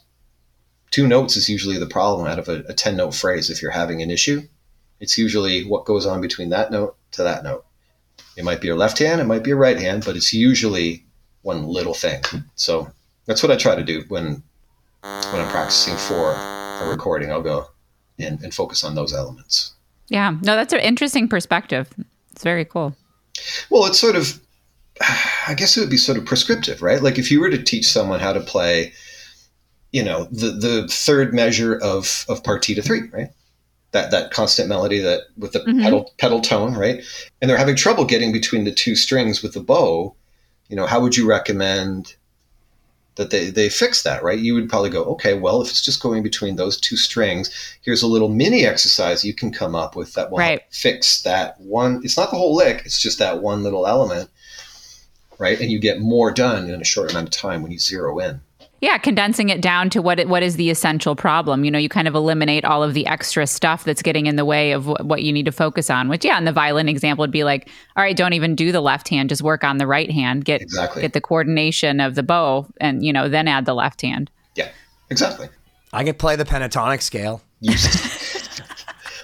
[0.92, 3.72] Two notes is usually the problem out of a, a 10 note phrase if you're
[3.72, 4.44] having an issue.
[5.02, 7.66] It's usually what goes on between that note to that note.
[8.38, 11.05] It might be your left hand, it might be your right hand, but it's usually
[11.46, 12.22] one little thing.
[12.56, 12.90] So
[13.26, 14.42] that's what I try to do when
[15.02, 17.32] when I'm practicing for a recording.
[17.32, 17.68] I'll go
[18.18, 19.74] and, and focus on those elements.
[20.08, 21.88] Yeah, no, that's an interesting perspective.
[22.32, 22.96] It's very cool.
[23.70, 24.40] Well, it's sort of,
[25.48, 27.02] I guess it would be sort of prescriptive, right?
[27.02, 28.94] Like if you were to teach someone how to play,
[29.92, 33.30] you know, the the third measure of of partita three, right?
[33.92, 35.82] That that constant melody that with the mm-hmm.
[35.82, 37.04] pedal pedal tone, right?
[37.40, 40.16] And they're having trouble getting between the two strings with the bow
[40.70, 42.16] you know, how would you recommend
[43.16, 44.40] that they, they fix that, right?
[44.40, 47.50] You would probably go, okay, well, if it's just going between those two strings,
[47.82, 50.64] here's a little mini exercise you can come up with that will right.
[50.70, 52.02] fix that one.
[52.04, 54.30] It's not the whole lick, it's just that one little element,
[55.40, 55.60] right?
[55.60, 58.42] And you get more done in a short amount of time when you zero in.
[58.86, 61.66] Yeah, condensing it down to what it, what is the essential problem.
[61.66, 64.46] You know, you kind of eliminate all of the extra stuff that's getting in the
[64.46, 66.08] way of w- what you need to focus on.
[66.08, 68.82] Which, yeah, in the violin example, would be like, all right, don't even do the
[68.82, 70.46] left hand, just work on the right hand.
[70.46, 71.02] Get exactly.
[71.02, 74.30] get the coordination of the bow, and you know, then add the left hand.
[74.54, 74.70] Yeah,
[75.10, 75.50] exactly.
[75.92, 77.42] I can play the pentatonic scale.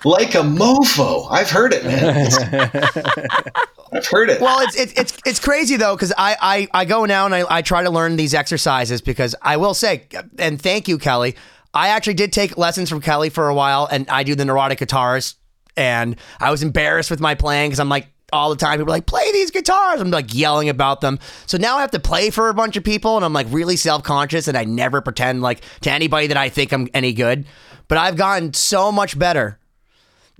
[0.05, 1.27] like a mofo.
[1.29, 2.29] I've heard it, man.
[3.93, 4.41] I've heard it.
[4.41, 7.43] Well, it's it's it's, it's crazy though because I, I I go now and I,
[7.49, 11.35] I try to learn these exercises because I will say and thank you Kelly.
[11.73, 14.79] I actually did take lessons from Kelly for a while and I do the neurotic
[14.79, 15.35] guitars
[15.77, 18.95] and I was embarrassed with my playing because I'm like all the time people are
[18.95, 22.29] like play these guitars i'm like yelling about them so now i have to play
[22.29, 25.61] for a bunch of people and i'm like really self-conscious and i never pretend like
[25.81, 27.45] to anybody that i think i'm any good
[27.89, 29.59] but i've gotten so much better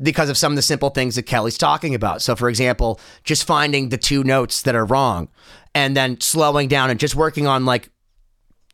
[0.01, 2.21] because of some of the simple things that Kelly's talking about.
[2.21, 5.29] So, for example, just finding the two notes that are wrong
[5.73, 7.89] and then slowing down and just working on like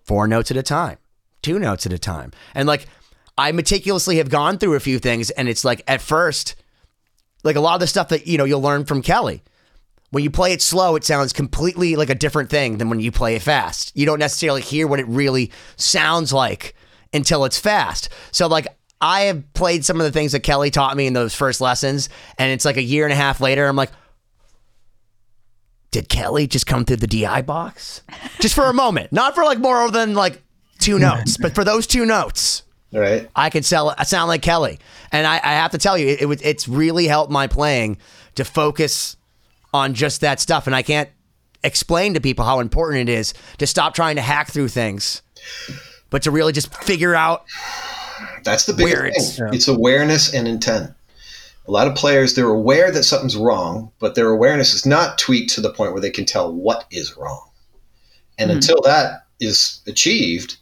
[0.04, 0.98] four notes at a time,
[1.42, 2.32] two notes at a time.
[2.56, 2.88] And like,
[3.38, 6.56] I meticulously have gone through a few things, and it's like at first,
[7.44, 9.44] like a lot of the stuff that you know you'll learn from Kelly.
[10.10, 13.12] When you play it slow, it sounds completely like a different thing than when you
[13.12, 13.92] play it fast.
[13.94, 16.74] You don't necessarily hear what it really sounds like
[17.14, 18.10] until it's fast.
[18.32, 18.68] So like
[19.00, 22.10] I have played some of the things that Kelly taught me in those first lessons,
[22.38, 23.92] and it's like a year and a half later, I'm like,
[25.92, 28.02] did Kelly just come through the DI box?
[28.40, 30.44] Just for a moment, not for like more than like
[30.80, 32.64] two notes, but for those two notes.
[32.92, 33.30] Right.
[33.36, 33.94] I could sell.
[33.98, 34.80] I sound like Kelly,
[35.12, 37.98] and I, I have to tell you, it, it, it's really helped my playing
[38.36, 39.18] to focus
[39.74, 40.68] on just that stuff.
[40.68, 41.10] And I can't
[41.64, 45.22] explain to people how important it is to stop trying to hack through things,
[46.10, 47.46] but to really just figure out
[48.48, 49.46] that's the big thing.
[49.46, 49.52] Yeah.
[49.54, 50.92] It's awareness and intent.
[51.68, 55.54] A lot of players, they're aware that something's wrong, but their awareness is not tweaked
[55.56, 57.46] to the point where they can tell what is wrong.
[58.40, 58.60] And mm-hmm.
[58.60, 60.56] until that is achieved,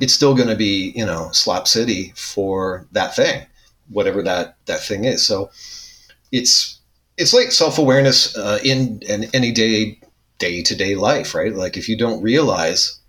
[0.00, 3.46] it's still going to be, you know, slap city for that thing,
[3.88, 5.26] whatever that, that thing is.
[5.26, 5.50] So
[6.30, 6.78] it's,
[7.16, 9.98] it's like self-awareness uh, in, in any day,
[10.38, 11.54] day to day life, right?
[11.54, 13.00] Like if you don't realize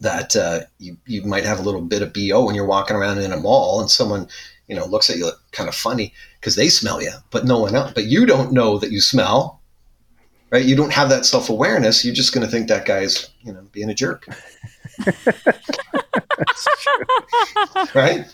[0.00, 3.18] that uh, you, you might have a little bit of BO when you're walking around
[3.18, 4.28] in a mall and someone,
[4.68, 7.74] you know, looks at you kind of funny because they smell you, but no one
[7.74, 7.92] else.
[7.94, 9.60] But you don't know that you smell,
[10.50, 10.64] right?
[10.64, 12.04] You don't have that self awareness.
[12.04, 14.26] You're just going to think that guy's, you know, being a jerk.
[17.94, 18.26] right?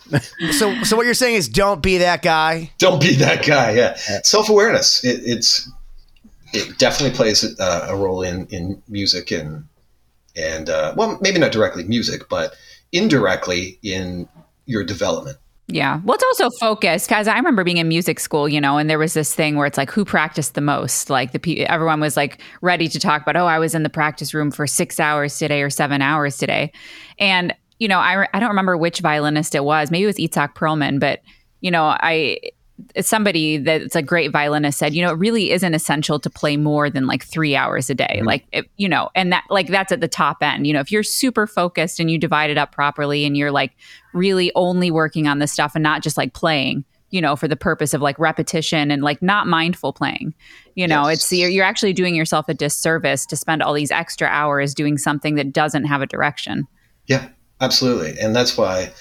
[0.52, 2.72] So, so what you're saying is, don't be that guy.
[2.78, 3.72] Don't be that guy.
[3.72, 5.04] Yeah, self awareness.
[5.04, 5.70] It, it's
[6.52, 9.64] it definitely plays a, a role in in music and
[10.36, 12.54] and uh, well, maybe not directly music, but
[12.92, 14.28] indirectly in
[14.66, 15.38] your development.
[15.68, 16.00] Yeah.
[16.04, 18.98] Well, it's also focused because I remember being in music school, you know, and there
[18.98, 21.08] was this thing where it's like, who practiced the most?
[21.08, 24.34] Like the everyone was like ready to talk about, oh, I was in the practice
[24.34, 26.72] room for six hours today or seven hours today,
[27.18, 29.90] and you know, I I don't remember which violinist it was.
[29.90, 31.22] Maybe it was Itzhak Perlman, but
[31.60, 32.38] you know, I
[33.00, 36.90] somebody that's a great violinist said, you know, it really isn't essential to play more
[36.90, 38.16] than like three hours a day.
[38.16, 38.26] Mm-hmm.
[38.26, 40.66] Like, it, you know, and that like that's at the top end.
[40.66, 43.72] You know, if you're super focused and you divide it up properly and you're like
[44.12, 47.56] really only working on this stuff and not just like playing, you know, for the
[47.56, 50.34] purpose of like repetition and like not mindful playing.
[50.74, 51.18] You know, yes.
[51.18, 54.96] it's you're, you're actually doing yourself a disservice to spend all these extra hours doing
[54.96, 56.66] something that doesn't have a direction.
[57.06, 57.28] Yeah,
[57.60, 58.18] absolutely.
[58.18, 58.92] And that's why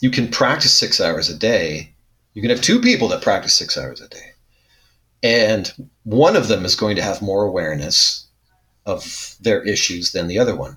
[0.00, 1.91] you can practice six hours a day.
[2.34, 4.32] You can have two people that practice six hours a day.
[5.22, 5.72] And
[6.04, 8.26] one of them is going to have more awareness
[8.86, 10.76] of their issues than the other one.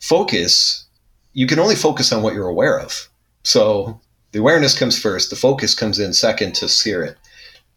[0.00, 0.84] Focus,
[1.32, 3.08] you can only focus on what you're aware of.
[3.44, 4.00] So
[4.32, 7.16] the awareness comes first, the focus comes in second to sear it,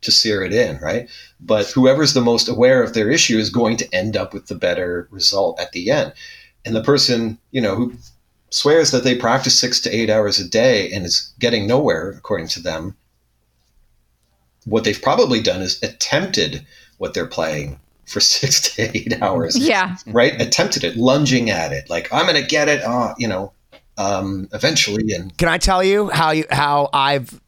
[0.02, 1.10] to sear it in, right?
[1.40, 4.56] But whoever's the most aware of their issue is going to end up with the
[4.56, 6.12] better result at the end.
[6.66, 7.94] And the person, you know, who
[8.50, 12.48] swears that they practice six to eight hours a day and is getting nowhere, according
[12.50, 12.98] to them,
[14.66, 16.66] what they've probably done is attempted
[16.98, 19.58] what they're playing for six to eight hours.
[19.58, 19.98] Yeah.
[20.08, 20.40] Right?
[20.40, 23.54] Attempted it, lunging at it, like, I'm going to get it, uh, you know,
[23.98, 25.14] um, eventually.
[25.14, 27.40] And can I tell you how you, how I've,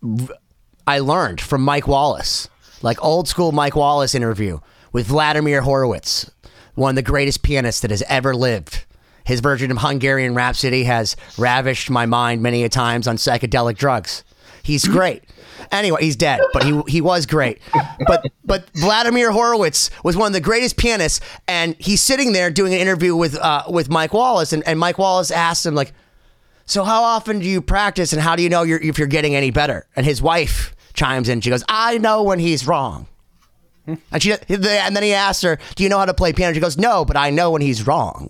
[0.86, 2.50] I learned from Mike Wallace,
[2.82, 4.60] like old school Mike Wallace interview
[4.92, 6.30] with Vladimir Horowitz,
[6.76, 8.86] one of the greatest pianists that has ever lived
[9.26, 14.24] his version of Hungarian Rhapsody has ravished my mind many a times on psychedelic drugs.
[14.64, 15.24] He's great.
[15.72, 17.60] Anyway, he's dead, but he he was great.
[18.08, 22.74] But but Vladimir Horowitz was one of the greatest pianists, and he's sitting there doing
[22.74, 25.94] an interview with uh, with Mike Wallace, and, and Mike Wallace asked him like,
[26.66, 29.36] "So how often do you practice, and how do you know you're, if you're getting
[29.36, 31.42] any better?" And his wife chimes in.
[31.42, 33.08] She goes, "I know when he's wrong."
[33.86, 36.60] And she and then he asked her, "Do you know how to play piano?" She
[36.62, 38.30] goes, "No, but I know when he's wrong."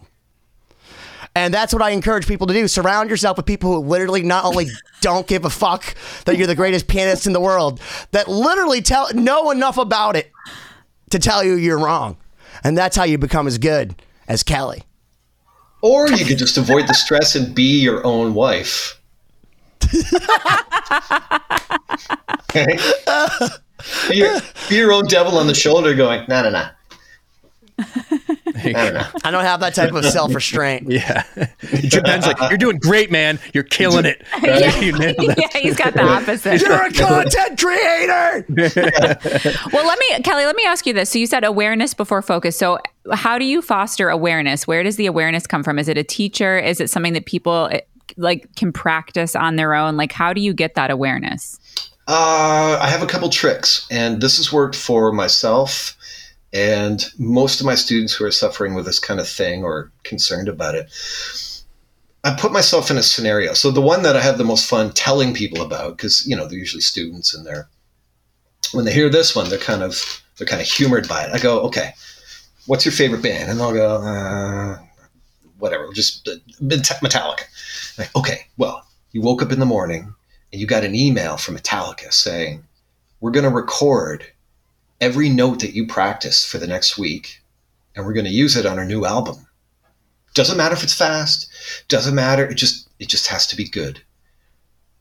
[1.35, 2.67] And that's what I encourage people to do.
[2.67, 4.67] Surround yourself with people who literally not only
[5.01, 7.81] don't give a fuck that you're the greatest pianist in the world,
[8.11, 10.31] that literally tell know enough about it
[11.09, 12.17] to tell you you're wrong.
[12.63, 13.95] And that's how you become as good
[14.27, 14.83] as Kelly.
[15.81, 18.99] Or you could just avoid the stress and be your own wife.
[22.49, 22.77] okay?
[24.07, 26.69] be, your, be your own devil on the shoulder going, no, no, no.
[27.79, 29.07] I don't know.
[29.23, 30.87] I don't have that type of self restraint.
[30.89, 31.23] yeah.
[31.33, 33.39] Ben's like, you're doing great, man.
[33.53, 34.21] You're killing it.
[34.43, 34.79] yeah.
[35.37, 36.61] yeah, he's got the opposite.
[36.61, 38.45] You're a content creator.
[39.73, 41.09] well, let me, Kelly, let me ask you this.
[41.09, 42.57] So you said awareness before focus.
[42.57, 42.79] So
[43.11, 44.67] how do you foster awareness?
[44.67, 45.79] Where does the awareness come from?
[45.79, 46.57] Is it a teacher?
[46.57, 47.81] Is it something that people eh,
[48.17, 49.97] like can practice on their own?
[49.97, 51.59] Like, how do you get that awareness?
[52.07, 55.95] Uh, I have a couple tricks, and this has worked for myself
[56.53, 60.47] and most of my students who are suffering with this kind of thing or concerned
[60.47, 60.91] about it,
[62.23, 63.53] I put myself in a scenario.
[63.53, 66.47] So the one that I have the most fun telling people about, because you know
[66.47, 67.67] they're usually students, and they're
[68.71, 71.33] when they hear this one, they're kind of they're kind of humored by it.
[71.33, 71.93] I go, okay,
[72.65, 73.49] what's your favorite band?
[73.49, 74.79] And they'll go, uh,
[75.57, 77.43] whatever, just uh, Metallica.
[77.97, 80.13] Like, okay, well, you woke up in the morning
[80.51, 82.63] and you got an email from Metallica saying,
[83.19, 84.25] we're going to record
[85.03, 87.41] every note that you practice for the next week,
[87.93, 89.45] and we're going to use it on our new album.
[90.33, 91.49] Doesn't matter if it's fast.
[91.89, 92.45] Doesn't matter.
[92.45, 94.01] It just it just has to be good.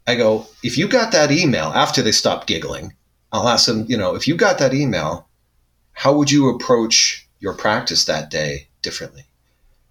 [0.06, 2.94] I go, if you got that email after they stop giggling,
[3.30, 5.28] I'll ask them, you know, if you got that email,
[5.92, 9.24] how would you approach your practice that day differently?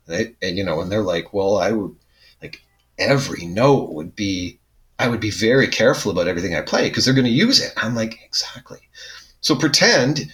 [0.05, 1.95] And, they, and you know, and they're like, well, I would
[2.41, 2.61] like
[2.99, 4.59] every note would be
[4.99, 7.71] I would be very careful about everything I play because they're going to use it.
[7.77, 8.81] I'm like, exactly.
[9.41, 10.31] So pretend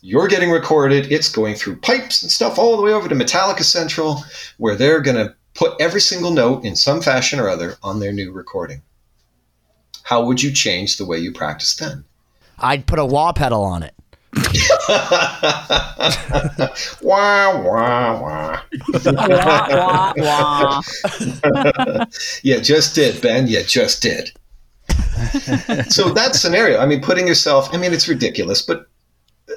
[0.00, 3.64] you're getting recorded, it's going through pipes and stuff all the way over to Metallica
[3.64, 4.22] Central,
[4.56, 8.12] where they're going to put every single note in some fashion or other on their
[8.12, 8.82] new recording.
[10.04, 12.04] How would you change the way you practice then?
[12.58, 13.94] I'd put a wah pedal on it.
[17.02, 18.60] wah wah wah.
[19.12, 20.82] wah wah wah.
[22.42, 23.46] yeah, just did, Ben.
[23.48, 24.32] Yeah, just did.
[25.88, 28.86] So that scenario, I mean, putting yourself, I mean, it's ridiculous, but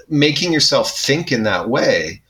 [0.08, 2.22] making yourself think in that way,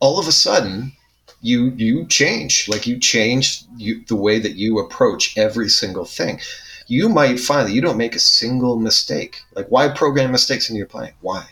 [0.00, 0.92] all of a sudden,
[1.40, 2.68] you you change.
[2.68, 6.40] Like you change you, the way that you approach every single thing.
[6.88, 9.40] You might find that you don't make a single mistake.
[9.54, 11.14] Like why program mistakes in your playing?
[11.20, 11.46] Why?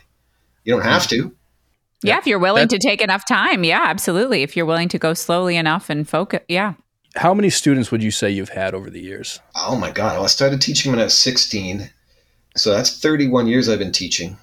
[0.63, 1.09] You don't have hmm.
[1.09, 1.35] to.
[2.03, 3.63] Yeah, if you're willing That's, to take enough time.
[3.63, 4.43] Yeah, absolutely.
[4.43, 6.41] If you're willing to go slowly enough and focus.
[6.47, 6.75] Yeah
[7.15, 9.39] how many students would you say you've had over the years?
[9.55, 10.13] Oh my God.
[10.13, 11.89] Well, I started teaching when I was 16.
[12.55, 14.37] So that's 31 years I've been teaching.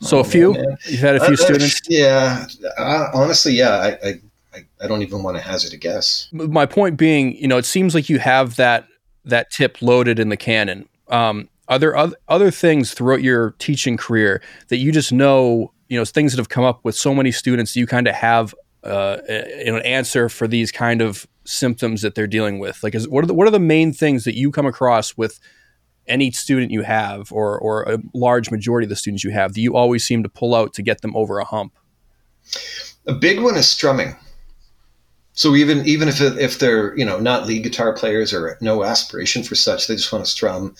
[0.00, 0.54] So oh, a few?
[0.54, 0.76] Man.
[0.86, 1.80] You've had a few uh, students?
[1.88, 2.46] Yeah.
[2.78, 3.96] Uh, honestly, yeah.
[4.02, 6.28] I, I, I don't even want to hazard a guess.
[6.32, 8.86] My point being, you know, it seems like you have that
[9.24, 10.88] that tip loaded in the cannon.
[11.08, 15.98] Um, are there other, other things throughout your teaching career that you just know, you
[15.98, 19.18] know, things that have come up with so many students, you kind of have uh,
[19.28, 22.82] an answer for these kind of symptoms that they're dealing with?
[22.82, 25.40] Like, is, what are the, what are the main things that you come across with
[26.06, 29.60] any student you have, or or a large majority of the students you have, that
[29.60, 31.76] you always seem to pull out to get them over a hump?
[33.06, 34.16] A big one is strumming.
[35.32, 39.42] So even even if if they're you know not lead guitar players or no aspiration
[39.42, 40.74] for such, they just want to strum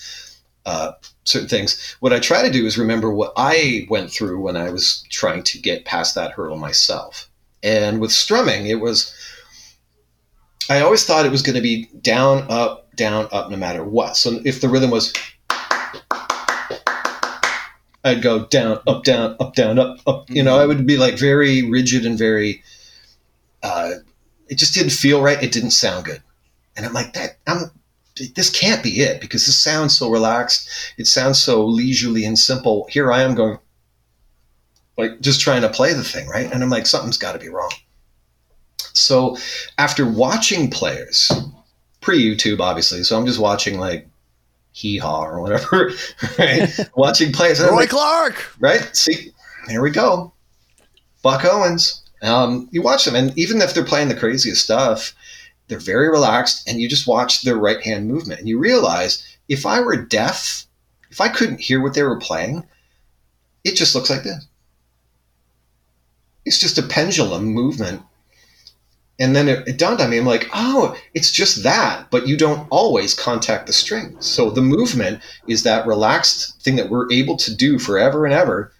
[0.66, 0.92] uh,
[1.24, 1.96] certain things.
[2.00, 5.42] What I try to do is remember what I went through when I was trying
[5.44, 7.28] to get past that hurdle myself.
[7.62, 9.14] And with strumming, it was
[10.68, 14.16] I always thought it was going to be down, up, down, up, no matter what.
[14.16, 15.12] So if the rhythm was,
[18.04, 20.30] I'd go down, up, down, up, down, up, up.
[20.30, 22.62] You know, I would be like very rigid and very.
[23.62, 23.90] Uh,
[24.48, 25.42] it just didn't feel right.
[25.42, 26.22] It didn't sound good,
[26.76, 27.38] and I'm like that.
[27.46, 27.70] I'm.
[28.34, 30.68] This can't be it because this sounds so relaxed.
[30.98, 32.86] It sounds so leisurely and simple.
[32.90, 33.58] Here I am going,
[34.98, 36.50] like just trying to play the thing, right?
[36.52, 37.72] And I'm like, something's got to be wrong.
[38.94, 39.36] So
[39.78, 41.30] after watching players,
[42.00, 44.08] pre YouTube, obviously, so I'm just watching like
[44.72, 45.90] Hee Haw or whatever,
[46.38, 46.68] right?
[46.94, 47.60] watching players.
[47.60, 48.56] Roy like, Clark.
[48.60, 48.94] Right?
[48.94, 49.32] See,
[49.68, 50.32] here we go.
[51.22, 52.02] Buck Owens.
[52.22, 55.14] Um, you watch them, and even if they're playing the craziest stuff,
[55.68, 59.64] they're very relaxed, and you just watch their right hand movement, and you realize if
[59.64, 60.66] I were deaf,
[61.10, 62.66] if I couldn't hear what they were playing,
[63.64, 64.46] it just looks like this.
[66.44, 68.02] It's just a pendulum movement
[69.20, 72.38] and then it, it, dawned on me, I'm like, oh, it's just that, but you
[72.38, 74.24] don't always contact the strings.
[74.26, 78.72] So the movement is that relaxed thing that we're able to do forever and ever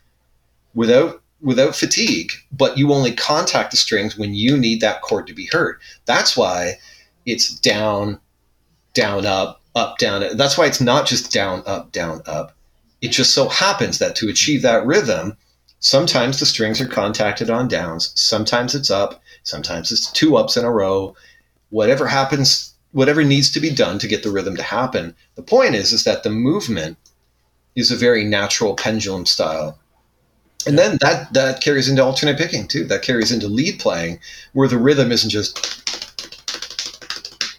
[0.75, 5.35] without without fatigue, but you only contact the strings when you need that chord to
[5.35, 5.81] be heard.
[6.05, 6.79] That's why
[7.25, 8.21] it's down,
[8.93, 10.37] down, up, up, down.
[10.37, 12.55] That's why it's not just down, up, down, up.
[13.01, 15.37] It just so happens that to achieve that rhythm,
[15.79, 20.65] sometimes the strings are contacted on downs, sometimes it's up, Sometimes it's two ups in
[20.65, 21.15] a row.
[21.71, 25.15] Whatever happens, whatever needs to be done to get the rhythm to happen.
[25.37, 26.97] The point is, is that the movement
[27.75, 29.79] is a very natural pendulum style.
[30.67, 32.85] And then that that carries into alternate picking too.
[32.85, 34.21] That carries into lead playing,
[34.53, 35.59] where the rhythm isn't just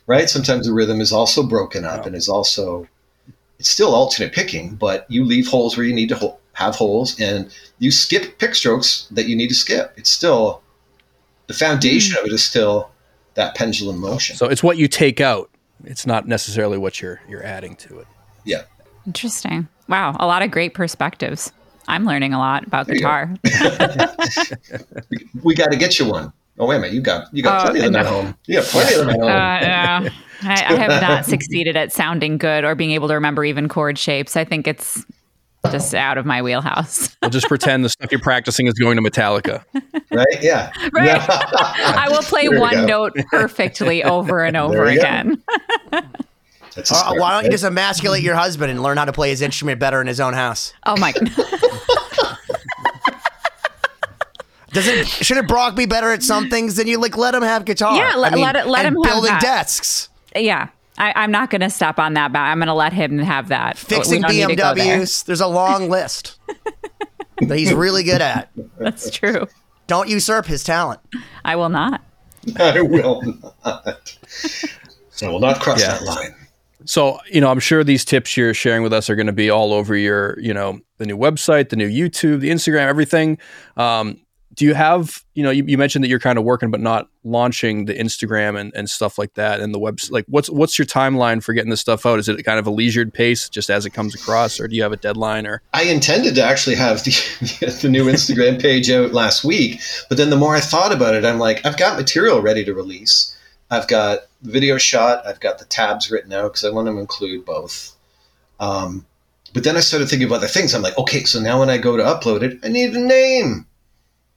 [0.06, 0.30] right.
[0.30, 2.88] Sometimes the rhythm is also broken up and is also
[3.58, 7.52] it's still alternate picking, but you leave holes where you need to have holes, and
[7.80, 9.94] you skip pick strokes that you need to skip.
[9.98, 10.62] It's still
[11.52, 12.20] the foundation mm.
[12.20, 12.90] of it is still
[13.34, 14.36] that pendulum motion.
[14.36, 15.50] So it's what you take out.
[15.84, 18.08] It's not necessarily what you're you're adding to it.
[18.46, 18.64] Yeah.
[19.06, 19.68] Interesting.
[19.88, 21.52] Wow, a lot of great perspectives.
[21.88, 23.34] I'm learning a lot about there guitar.
[25.10, 26.32] we, we got to get you one.
[26.60, 28.00] Oh wait a minute, you got you got oh, plenty of them no.
[28.00, 28.36] at home.
[28.46, 29.30] You got plenty of them at home.
[29.30, 30.10] Uh, no.
[30.44, 33.98] I, I have not succeeded at sounding good or being able to remember even chord
[33.98, 34.38] shapes.
[34.38, 35.06] I think it's
[35.70, 37.16] just out of my wheelhouse.
[37.22, 39.64] we'll just pretend the stuff you're practicing is going to Metallica.
[40.12, 40.42] Right?
[40.42, 40.72] Yeah.
[40.94, 41.06] Right.
[41.06, 41.26] Yeah.
[41.30, 45.42] I will play one note perfectly over and over again.
[46.90, 49.78] Uh, why don't you just emasculate your husband and learn how to play his instrument
[49.78, 50.72] better in his own house?
[50.86, 51.30] Oh my god.
[54.72, 56.98] Doesn't shouldn't Brock be better at some things than you?
[56.98, 57.98] Like let him have guitar.
[57.98, 60.08] Yeah, let, I mean, let, it, let him building have desks.
[60.34, 60.70] Yeah,
[61.02, 62.32] I, am not going to stop on that.
[62.32, 63.78] But I'm going to let him have that.
[63.78, 64.76] Fixing BMWs.
[64.76, 65.26] There.
[65.26, 66.40] There's a long list
[67.40, 68.50] that he's really good at.
[68.78, 69.48] That's true.
[69.88, 71.02] Don't usurp his talent.
[71.44, 72.02] I will not.
[72.58, 73.22] I will
[73.66, 74.18] not.
[75.10, 75.98] So I will not cross yeah.
[75.98, 76.36] that line.
[76.86, 79.50] So, you know, I'm sure these tips you're sharing with us are going to be
[79.50, 83.38] all over your, you know, the new website, the new YouTube, the Instagram, everything.
[83.78, 84.20] Um,
[84.62, 87.10] do you have you know you, you, mentioned that you're kind of working but not
[87.24, 90.86] launching the instagram and, and stuff like that and the website like what's what's your
[90.86, 92.20] timeline for getting this stuff out?
[92.20, 94.84] Is it kind of a leisured pace just as it comes across or do you
[94.84, 95.64] have a deadline or?
[95.74, 100.30] I intended to actually have the, the new instagram page out last week but then
[100.30, 103.36] the more i thought about it i'm like i've got material ready to release.
[103.72, 107.46] I've got video shot i've got the tabs written out because i want to include
[107.46, 107.96] both.
[108.60, 109.08] Um,
[109.56, 110.76] but then i started thinking about other things.
[110.76, 113.66] I'm like okay so now when i go to upload it i need a name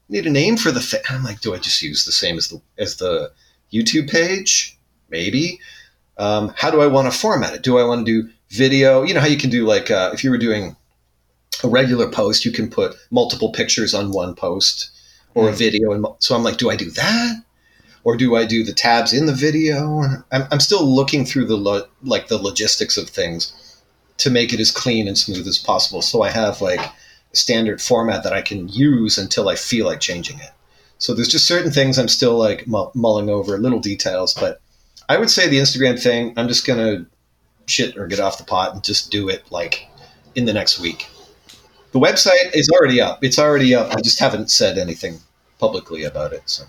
[0.09, 1.01] need a name for the thing.
[1.09, 3.33] I'm like, do I just use the same as the as the
[3.73, 4.79] YouTube page?
[5.09, 5.61] Maybe.
[6.17, 7.63] Um, how do I want to format it?
[7.63, 9.03] Do I want to do video?
[9.03, 10.77] You know how you can do like uh, if you were doing
[11.63, 14.91] a regular post, you can put multiple pictures on one post
[15.35, 15.57] or a hmm.
[15.57, 15.93] video.
[15.93, 17.43] And so I'm like, do I do that?
[18.05, 20.03] Or do I do the tabs in the video?
[20.31, 23.81] I'm, I'm still looking through the lo- like the logistics of things
[24.19, 26.03] to make it as clean and smooth as possible.
[26.03, 26.81] So I have like
[27.35, 30.51] standard format that I can use until I feel like changing it.
[30.99, 34.61] So there's just certain things I'm still like mulling over, little details, but
[35.09, 37.05] I would say the Instagram thing, I'm just gonna
[37.67, 39.87] shit or get off the pot and just do it like
[40.35, 41.09] in the next week.
[41.93, 43.23] The website is already up.
[43.23, 43.95] It's already up.
[43.95, 45.19] I just haven't said anything
[45.59, 46.43] publicly about it.
[46.47, 46.65] So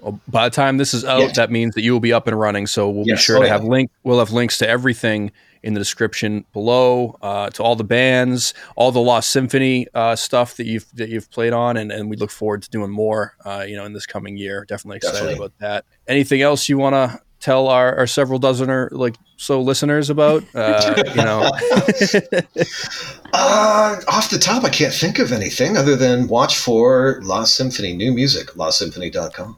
[0.00, 1.32] Well, by the time this is out, Yeah.
[1.32, 2.66] that means that you will be up and running.
[2.68, 3.18] So we'll Yes.
[3.18, 3.52] be sure Oh, to yeah.
[3.52, 3.90] have link.
[4.04, 8.92] We'll have links to everything in the description below, uh, to all the bands, all
[8.92, 12.30] the Lost Symphony uh, stuff that you've that you've played on, and, and we look
[12.30, 13.34] forward to doing more.
[13.44, 14.64] Uh, you know, in this coming year.
[14.68, 15.36] Definitely excited Definitely.
[15.46, 15.84] about that.
[16.06, 20.44] Anything else you want to tell our, our several dozen or like so listeners about?
[20.54, 21.50] Uh, you know,
[23.34, 27.94] Uh, off the top, I can't think of anything other than watch for Lost Symphony,
[27.94, 29.56] new music, lostsymphony.com.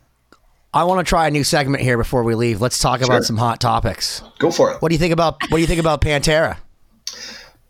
[0.73, 2.61] I want to try a new segment here before we leave.
[2.61, 3.07] Let's talk Sure.
[3.07, 4.23] about some hot topics.
[4.39, 4.81] Go for it.
[4.81, 6.57] What do you think about what do you think about Pantera?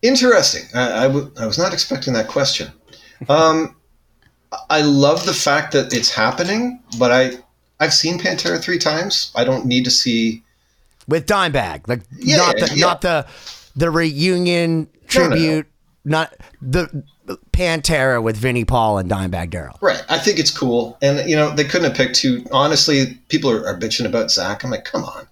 [0.02, 0.64] Interesting.
[0.74, 2.72] I I w- I was not expecting that question.
[3.28, 3.76] Um,
[4.68, 7.32] I love the fact that it's happening, but I
[7.80, 9.30] I've seen Pantera three times.
[9.34, 10.42] I don't need to see.
[11.08, 12.84] With Dimebag, like Yeah, not the yeah.
[12.86, 13.26] not the
[13.76, 15.36] the reunion No, no, no.
[15.36, 15.66] tribute,
[16.04, 17.02] not the
[17.52, 19.80] Pantera with Vinnie Paul and Dimebag Daryl.
[19.80, 20.04] Right.
[20.08, 22.44] I think it's cool, and you know they couldn't have picked two.
[22.52, 24.64] Honestly, people are, are bitching about Zakk.
[24.64, 25.26] I'm like, come on,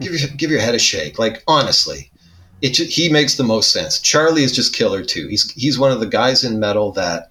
[0.00, 1.18] give your give your head a shake.
[1.18, 2.10] Like honestly,
[2.60, 4.00] it he makes the most sense.
[4.00, 5.28] Charlie is just killer too.
[5.28, 7.30] He's he's one of the guys in metal that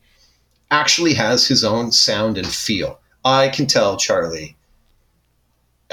[0.69, 2.99] actually has his own sound and feel.
[3.23, 4.55] I can tell Charlie.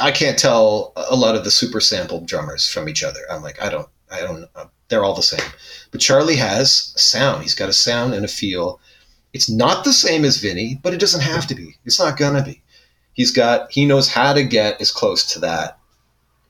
[0.01, 3.21] I can't tell a lot of the super sampled drummers from each other.
[3.31, 4.49] I'm like, I don't, I don't.
[4.55, 5.47] Uh, They're all the same.
[5.91, 7.43] But Charlie has a sound.
[7.43, 8.81] He's got a sound and a feel.
[9.33, 11.77] It's not the same as Vinnie, but it doesn't have to be.
[11.85, 12.63] It's not gonna be.
[13.13, 13.71] He's got.
[13.71, 15.79] He knows how to get as close to that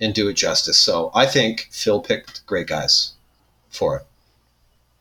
[0.01, 0.78] and do it justice.
[0.78, 3.14] So I think Phil picked great guys
[3.70, 4.03] for it.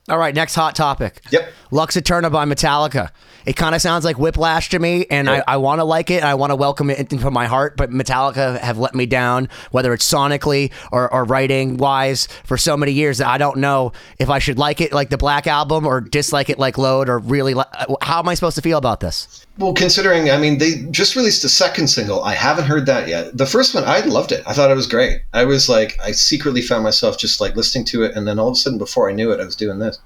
[0.10, 1.22] All right, next hot topic.
[1.32, 1.52] Yep.
[1.70, 3.12] Lux Æterna by Metallica.
[3.48, 5.42] It kind of sounds like Whiplash to me, and Yeah.
[5.48, 7.78] I, I want to like it, and I want to welcome it into my heart,
[7.78, 12.76] but Metallica have let me down, whether it's sonically or, or writing wise, for so
[12.76, 15.88] many years that I don't know if I should like it like the Black Album
[15.88, 18.78] or dislike it like Load, or really, li- uh, how am I supposed to feel
[18.78, 19.46] about this?
[19.58, 22.22] Well, considering, I mean, they just released a second single.
[22.24, 23.38] I haven't heard that yet.
[23.38, 24.44] The first one, I loved it.
[24.46, 25.22] I thought it was great.
[25.34, 28.50] I was like, I secretly found myself just like listening to it, and then all
[28.50, 30.00] of a sudden, before I knew it, I was doing this.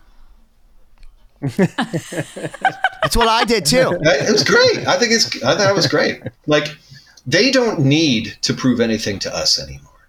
[1.41, 3.97] That's what I did too.
[4.01, 4.87] It was great.
[4.87, 5.43] I think it's.
[5.43, 6.21] I thought it was great.
[6.45, 6.75] Like,
[7.25, 10.07] they don't need to prove anything to us anymore.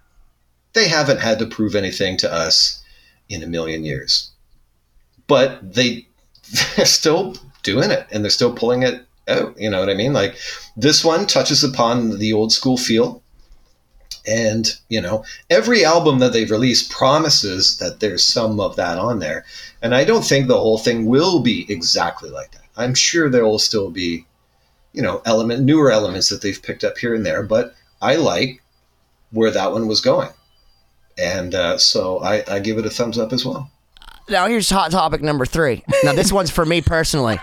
[0.73, 2.83] They haven't had to prove anything to us
[3.29, 4.31] in a million years,
[5.27, 6.07] but they
[6.75, 9.59] they're still doing it and they're still pulling it out.
[9.59, 10.13] You know what I mean?
[10.13, 10.35] Like,
[10.77, 13.22] this one touches upon the old school feel.
[14.25, 19.19] And, you know, every album that they've released promises that there's some of that on
[19.19, 19.45] there.
[19.81, 22.63] And I don't think the whole thing will be exactly like that.
[22.77, 24.25] I'm sure there will still be,
[24.93, 28.63] you know, element newer elements that they've picked up here and there, but I like
[29.31, 30.29] where that one was going.
[31.17, 33.69] And uh, so I, I give it a thumbs up as well.
[34.29, 35.83] Now here's hot topic number three.
[36.03, 37.39] Now this one's for me personally.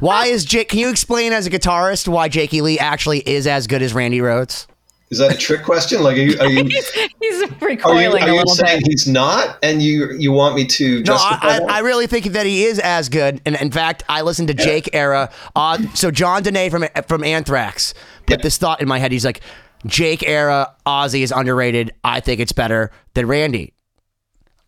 [0.00, 0.68] Why is Jake?
[0.68, 4.18] Can you explain as a guitarist why Jakey Lee actually is as good as Randy
[4.18, 4.66] Rhoads?
[5.10, 6.02] Is that a trick question?
[6.04, 6.64] Like, are you, are you,
[7.20, 8.90] He's are you, are a you little saying bit.
[8.92, 11.76] he's not and you, you want me to No, justify I, I.
[11.76, 13.40] I really think that he is as good.
[13.44, 15.30] And in fact, I listened to Jake era.
[15.56, 17.92] Uh, so Jon Donais from from Anthrax
[18.26, 18.42] put Yeah.
[18.42, 19.10] this thought in my head.
[19.10, 19.40] He's like,
[19.84, 21.92] Jake era Ozzy is underrated.
[22.04, 23.72] I think it's better than Randy.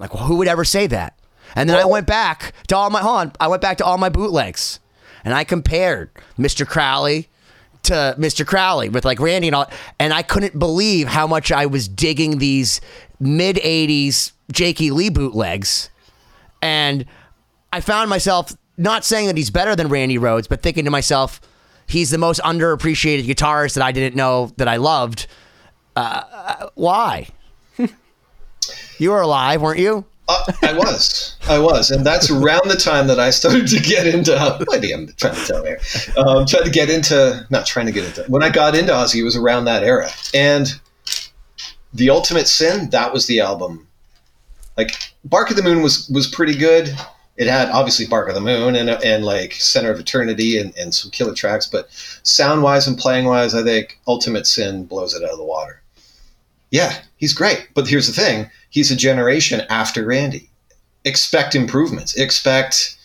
[0.01, 1.18] Like, well, who would ever say that?
[1.55, 3.97] And then I went back to all my hold on, I went back to all
[3.99, 4.80] my bootlegs,
[5.24, 6.66] and I compared Mr.
[6.66, 7.28] Crowley
[7.85, 8.47] to Mr.
[8.47, 12.39] Crowley with like Randy and all, and I couldn't believe how much I was digging
[12.39, 12.80] these
[13.20, 15.91] mid '80s Jakey Lee bootlegs,
[16.61, 17.05] and
[17.72, 21.41] I found myself not saying that he's better than Randy Rhoads, but thinking to myself,
[21.87, 25.26] he's the most underappreciated guitarist that I didn't know that I loved.
[25.95, 27.28] Uh, why?
[28.99, 30.05] you were alive, weren't you?
[30.29, 34.07] Uh, I was, I was, and that's around the time that I started to get
[34.07, 34.64] into.
[34.70, 35.81] Maybe I'm trying to tell here.
[36.16, 38.23] Um, trying to get into, not trying to get into.
[38.31, 40.73] When I got into Ozzy, it was around that era, and
[41.93, 42.91] the Ultimate Sin.
[42.91, 43.89] That was the album.
[44.77, 44.95] Like
[45.25, 46.95] Bark of the Moon was was pretty good.
[47.37, 50.95] It had obviously Bark of the Moon and and like Center of Eternity and, and
[50.95, 51.89] some killer tracks, but
[52.23, 55.83] sound wise and playing wise, I think Ultimate Sin blows it out of the water.
[56.70, 57.68] Yeah, he's great.
[57.73, 60.51] But here's the thing he's a generation after Randy.
[61.05, 62.99] Expect improvements, expect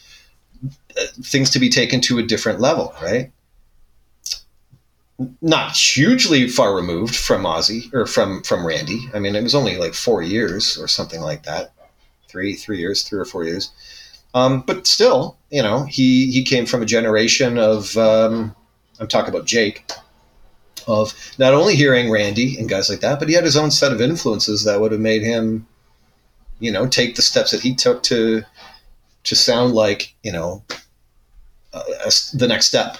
[0.65, 3.31] uh, things to be taken to a different level, right?
[5.41, 9.07] Not hugely far removed from Ozzy or from, from Randy.
[9.13, 11.73] I mean, it was only like four years or something like that.
[12.27, 13.71] Three, three years, three or four years.
[14.33, 18.55] Um, but still, you know, he, he came from a generation of, um,
[18.99, 19.89] I'm talking about Jake,
[20.87, 23.91] of not only hearing Randy and guys like that, but he had his own set
[23.91, 25.67] of influences that would have made him,
[26.59, 28.43] you know, take the steps that he took to
[29.23, 30.63] to sound like you know
[31.73, 32.97] uh, as- the next step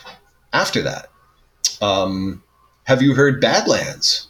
[0.54, 1.08] after that.
[1.82, 2.44] Um,
[2.84, 4.28] have you heard Badlands?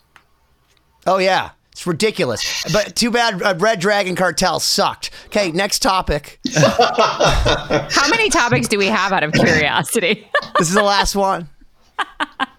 [1.07, 2.63] Oh yeah, it's ridiculous.
[2.71, 5.09] But too bad uh, Red Dragon Cartel sucked.
[5.27, 6.39] Okay, next topic.
[6.55, 10.27] How many topics do we have out of curiosity?
[10.57, 11.49] This is the last one.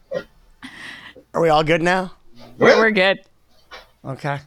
[1.34, 2.12] Are we all good now?
[2.58, 3.20] We're good.
[4.04, 4.38] Okay.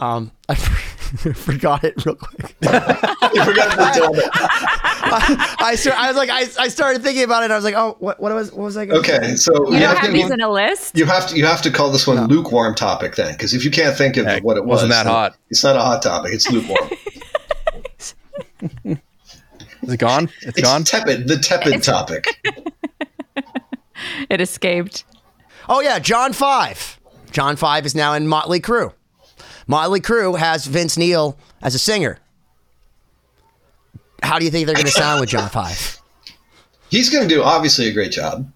[0.00, 2.56] Um, I forgot it real quick.
[3.34, 4.22] You forgot to tell me.
[4.32, 7.46] I start, I was like, I, I started thinking about it.
[7.46, 8.86] and I was like, oh, what, what was what was I?
[8.86, 9.16] Gonna say?
[9.16, 10.96] Okay, so You don't have have to, these in a list?
[10.96, 13.70] you have to you have to call this one lukewarm topic then, because if you
[13.70, 15.36] can't think of Heck, what it was, wasn't that then hot.
[15.50, 16.32] It's not a hot topic.
[16.32, 16.90] It's lukewarm.
[19.82, 20.24] Is it gone?
[20.42, 20.82] It's it's gone.
[20.84, 21.28] tepid.
[21.28, 22.26] The tepid topic.
[24.30, 25.04] It escaped.
[25.68, 26.98] Oh yeah, John Five.
[27.32, 28.92] John Five is now in Motley Crue.
[29.66, 32.18] Motley Crue has Vince Neil as a singer.
[34.22, 36.00] How do you think they're going to sound with John Five?
[36.90, 38.50] He's going to do obviously a great job.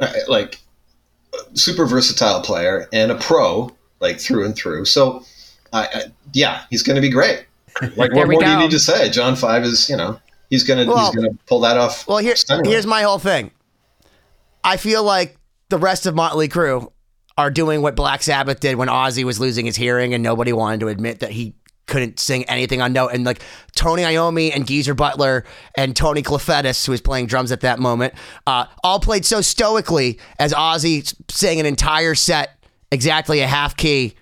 [0.00, 0.60] Uh, Like
[1.54, 3.70] super versatile player and a pro,
[4.00, 4.84] like through and through.
[4.84, 5.24] So,
[5.72, 6.02] I, I
[6.32, 7.44] yeah, he's going to be great.
[7.96, 9.10] Like what we more do you need to say?
[9.10, 10.18] John Five is you know
[10.50, 12.06] he's going to Well- he's going to pull that off.
[12.08, 13.50] Well, here, here's my whole thing.
[14.64, 15.36] I feel like
[15.68, 16.90] the rest of Motley Crue
[17.38, 20.80] are doing what Black Sabbath did when Ozzy was losing his hearing and nobody wanted
[20.80, 21.54] to admit that he
[21.86, 23.08] couldn't sing anything on note.
[23.08, 23.42] And like
[23.74, 25.44] Tony Iommi and Geezer Butler
[25.76, 28.14] and Tony Clufetos, who was playing drums at that moment,
[28.46, 32.58] uh, all played so stoically as Ozzy sang an entire set
[32.90, 34.14] exactly a half key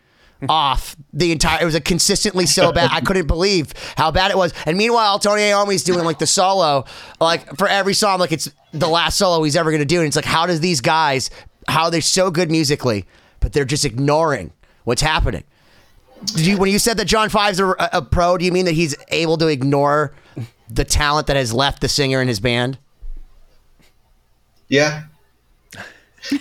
[0.48, 4.36] off the entire it was a consistently so bad i couldn't believe how bad it
[4.36, 4.52] was.
[4.66, 6.84] And meanwhile tony iommi's doing like the solo
[7.20, 9.98] like for every song like it's the last solo he's ever going to do.
[9.98, 11.30] And it's like how does these guys
[11.68, 13.04] how they're so good musically
[13.40, 14.52] but they're just ignoring
[14.84, 15.44] what's happening?
[16.24, 18.72] Did you, when you said that john five's a, a pro do you mean that
[18.74, 20.14] he's able to ignore
[20.68, 22.78] the talent that has left the singer in his band?
[24.68, 25.04] Yeah.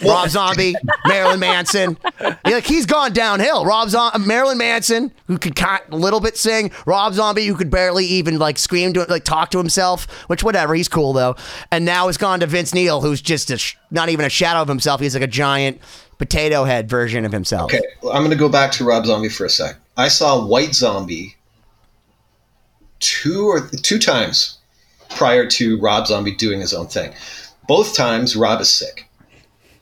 [0.04, 0.76] Rob Zombie,
[1.06, 1.98] Marilyn Manson.
[2.22, 3.66] Yeah, like he's gone downhill.
[3.66, 6.72] Rob Zom- Marilyn Manson, who could a little bit sing.
[6.86, 10.10] Rob Zombie, who could barely even like scream to like talk to himself.
[10.28, 11.36] Which whatever, he's cool though.
[11.72, 14.62] And now it's gone to Vince Neil, who's just a sh- not even a shadow
[14.62, 15.02] of himself.
[15.02, 15.80] He's like a giant
[16.18, 17.74] potato head version of himself.
[17.74, 19.76] Okay, well, I'm going to go back to Rob Zombie for a sec.
[19.98, 21.36] I saw White Zombie
[23.00, 24.58] two or two times
[25.10, 27.14] prior to Rob Zombie doing his own thing.
[27.68, 29.03] Both times, Rob is sick,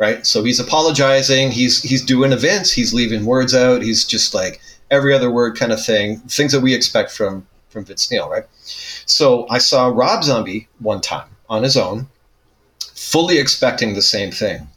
[0.02, 0.26] right?
[0.26, 1.52] So he's apologizing.
[1.52, 2.72] He's he's doing events.
[2.72, 3.84] He's leaving words out.
[3.84, 6.18] He's just like every other word kind of thing.
[6.22, 8.46] Things that we expect from from Vince Neil, right?
[9.06, 12.08] So I saw Rob Zombie one time on his own,
[12.96, 14.68] fully expecting the same thing.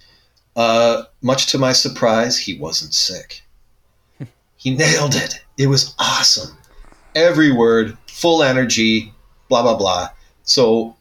[0.56, 3.42] Uh, much to my surprise, he wasn't sick.
[4.56, 5.42] He nailed it.
[5.58, 6.56] It was awesome.
[7.14, 9.12] Every word, full energy,
[9.48, 10.10] blah blah blah.
[10.42, 10.96] So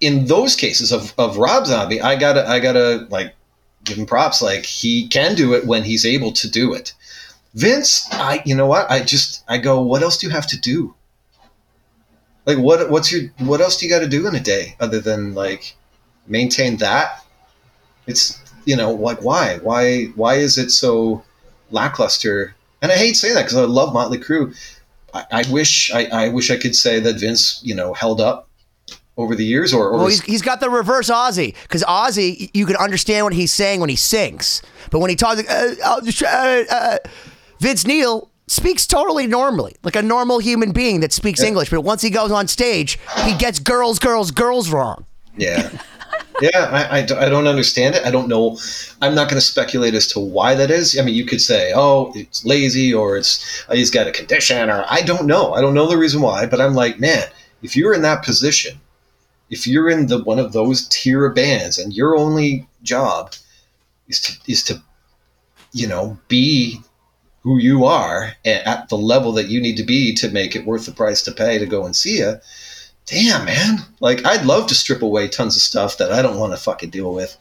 [0.00, 3.34] in those cases of, of Rob Zombie, I gotta I gotta like
[3.88, 4.42] give him props.
[4.42, 6.92] Like he can do it when he's able to do it.
[7.54, 8.90] Vince, I you know what?
[8.90, 10.94] I just I go, what else do you have to do?
[12.46, 15.00] Like what what's your what else do you got to do in a day other
[15.00, 15.76] than like
[16.26, 17.24] maintain that?
[18.06, 21.24] It's you know like why why why is it so
[21.70, 22.54] lackluster?
[22.80, 24.56] And I hate saying that because I love Motley Crue.
[25.12, 28.47] I, I wish I, I wish I could say that Vince you know held up
[29.18, 32.64] over the years or, or Well, he's, he's got the reverse Ozzy because Ozzy, you
[32.64, 36.98] can understand what he's saying when he sings, but when he talks, uh, uh, uh,
[37.60, 41.68] Vince Neil speaks totally normally, like a normal human being that speaks English.
[41.68, 45.04] But once he goes on stage, he gets girls, girls, girls wrong.
[45.36, 45.70] Yeah.
[46.40, 48.06] Yeah, i i don't understand it.
[48.06, 48.56] I don't know.
[49.02, 50.96] I'm not going to speculate as to why that is.
[50.96, 54.70] I mean, you could say, oh, it's lazy or it's uh, he's got a condition
[54.70, 55.52] or I don't know.
[55.54, 57.24] I don't know the reason why, but I'm like, man,
[57.62, 58.80] if you're in that position,
[59.50, 63.32] if you're in the one of those tier of bands and your only job
[64.08, 64.82] is to is to
[65.72, 66.80] you know be
[67.42, 70.86] who you are at the level that you need to be to make it worth
[70.86, 72.34] the price to pay to go and see you
[73.06, 73.78] damn man.
[74.00, 76.90] Like i'd love to strip away tons of stuff that i don't want to fucking
[76.90, 77.36] deal with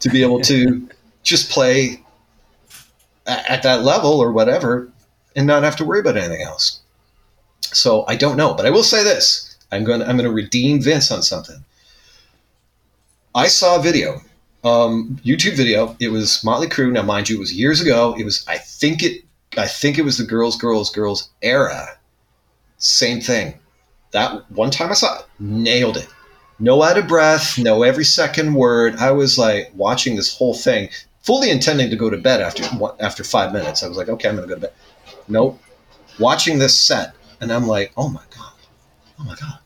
[0.00, 0.88] to be able to
[1.22, 2.02] just play
[3.26, 4.90] a- at that level or whatever
[5.36, 6.80] and not have to worry about anything else.
[7.60, 10.80] So i don't know but i will say this i'm going i'm going to redeem
[10.80, 11.64] vince on something
[13.34, 14.20] i saw a video
[14.62, 18.24] um, youtube video it was motley crue now mind you it was years ago it
[18.24, 19.24] was i think it
[19.56, 21.96] i think it was the girls girls girls era
[22.76, 23.54] same thing
[24.12, 26.08] that one time I saw it, nailed it.
[26.58, 28.96] No out of breath, no every second word.
[28.96, 30.90] I was like watching this whole thing,
[31.22, 32.64] fully intending to go to bed after
[33.00, 33.82] after five minutes.
[33.82, 34.72] I was like, okay, I'm gonna go to bed.
[35.28, 35.60] Nope.
[36.18, 38.52] Watching this set, and I'm like, oh my god,
[39.18, 39.59] oh my god.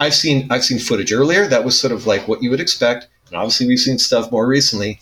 [0.00, 3.08] I've seen I've seen footage earlier that was sort of like what you would expect,
[3.28, 5.00] and obviously we've seen stuff more recently.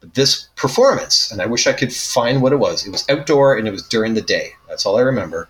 [0.00, 2.86] But this performance, and I wish I could find what it was.
[2.86, 4.50] It was outdoor and it was during the day.
[4.68, 5.48] That's all I remember.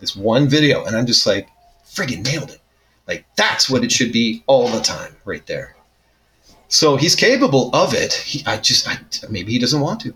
[0.00, 1.48] This one video, and I'm just like,
[1.88, 2.60] friggin' nailed it.
[3.06, 5.76] Like that's what it should be all the time, right there.
[6.68, 8.12] So he's capable of it.
[8.12, 8.98] He, I just, I,
[9.30, 10.14] maybe he doesn't want to.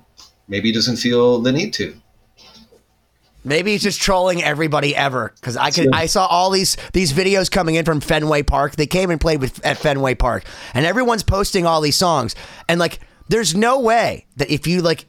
[0.49, 1.97] Maybe he doesn't feel the need to.
[3.45, 5.89] Maybe he's just trolling everybody ever because I could.
[5.93, 8.77] I saw all these these videos coming in from Fenway Park.
[8.77, 10.45] They came and played with at Fenway Park,
[10.75, 12.37] and everyone's posting all these songs.
[12.69, 15.07] And like, there's no way that if you like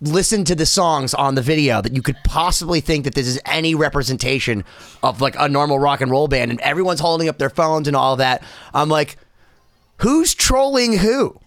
[0.00, 3.40] listen to the songs on the video that you could possibly think that this is
[3.46, 4.64] any representation
[5.02, 6.50] of like a normal rock and roll band.
[6.50, 8.42] And everyone's holding up their phones and all that.
[8.72, 9.16] I'm like,
[9.98, 11.38] who's trolling who?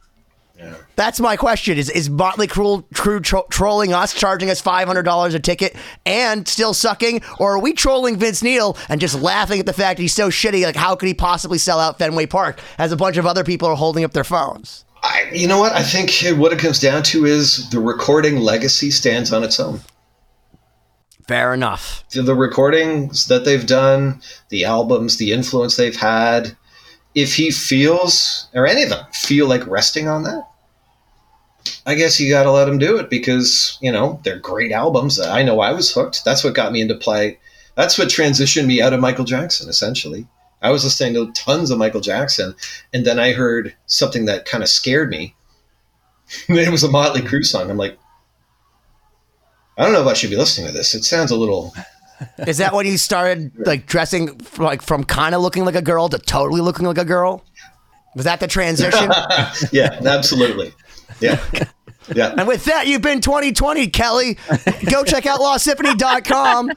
[0.96, 2.84] That's my question: Is is Motley Crue,
[3.24, 5.76] tro- trolling us, charging us five hundred dollars a ticket,
[6.06, 9.98] and still sucking, or are we trolling Vince Neil and just laughing at the fact
[9.98, 10.64] that he's so shitty?
[10.64, 13.68] Like, how could he possibly sell out Fenway Park as a bunch of other people
[13.68, 14.86] are holding up their phones?
[15.04, 15.74] I, you know what?
[15.74, 19.82] I think what it comes down to is the recording legacy stands on its own.
[21.28, 22.04] Fair enough.
[22.12, 26.57] The recordings that they've done, the albums, the influence they've had.
[27.18, 30.48] If he feels, or any of them feel like resting on that,
[31.84, 35.20] I guess you got to let him do it because you know they're great albums.
[35.20, 36.24] I know I was hooked.
[36.24, 37.40] That's what got me into play.
[37.74, 39.68] That's what transitioned me out of Michael Jackson.
[39.68, 40.28] Essentially,
[40.62, 42.54] I was listening to tons of Michael Jackson,
[42.94, 45.36] and then I heard something that kind of scared me.
[46.50, 47.72] it was a Motley Crue song.
[47.72, 47.98] I'm like,
[49.76, 50.94] I don't know if I should be listening to this.
[50.94, 51.74] It sounds a little.
[52.48, 56.10] Is that when you started like dressing like from kind of looking like a girl
[56.10, 57.44] to totally looking like a girl?
[58.16, 59.12] Was that the transition?
[59.72, 60.74] yeah, absolutely.
[61.20, 61.40] Yeah.
[62.16, 62.34] Yeah.
[62.38, 64.38] And with that, you've been 2020, Kelly.
[64.90, 66.72] Go check out lostsymphony.com.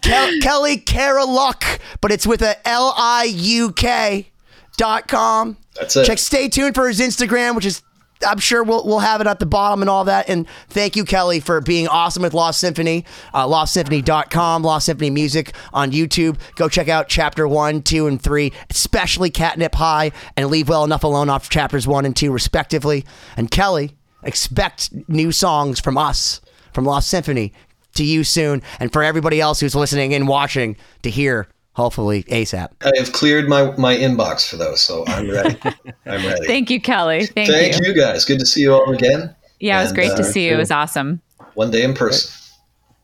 [0.00, 4.30] Kel- Kelly Kereliuk, but it's with a L I U K
[4.76, 5.58] dot com.
[5.74, 6.06] That's it.
[6.06, 6.18] Check.
[6.18, 7.82] Stay tuned for his Instagram, which is
[8.26, 10.28] I'm sure we'll we'll have it at the bottom and all that.
[10.28, 13.04] And thank you, Kelly, for being awesome with Lost Symphony.
[13.32, 16.38] Uh, LostSymphony.com, Lost Symphony Music on YouTube.
[16.56, 21.04] Go check out chapter one, two, and three, especially Catnip High and Leave Well Enough
[21.04, 23.04] Alone off chapters one and two, respectively.
[23.36, 23.92] And Kelly,
[24.22, 26.40] expect new songs from us,
[26.72, 27.52] from Lost Symphony,
[27.94, 28.62] to you soon.
[28.80, 32.70] And for everybody else who's listening and watching to hear, hopefully, ASAP.
[32.82, 35.56] I have cleared my, my inbox for those, so I'm ready.
[36.06, 36.46] I'm ready.
[36.46, 37.26] Thank you, Kelly.
[37.26, 37.92] Thank, Thank you.
[37.92, 37.94] you.
[37.94, 38.24] guys.
[38.24, 39.34] Good to see you all again.
[39.60, 40.54] Yeah, it was And, great to uh, see you.
[40.54, 41.22] It was awesome.
[41.54, 42.30] One day in person.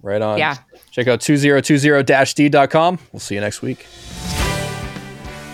[0.02, 0.38] Right on.
[0.38, 0.56] Yeah.
[0.90, 2.98] Check out 2020-d.com.
[3.12, 3.86] We'll see you next week.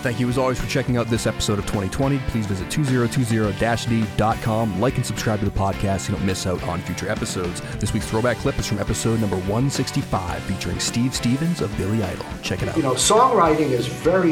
[0.01, 2.17] Thank you as always for checking out this episode of 2020.
[2.27, 4.81] Please visit 2020-d.com.
[4.81, 7.61] Like and subscribe to the podcast so you don't miss out on future episodes.
[7.77, 12.25] This week's throwback clip is from episode number 165 featuring Steve Stevens of Billy Idol.
[12.41, 12.77] Check it out.
[12.77, 14.31] you know, songwriting is very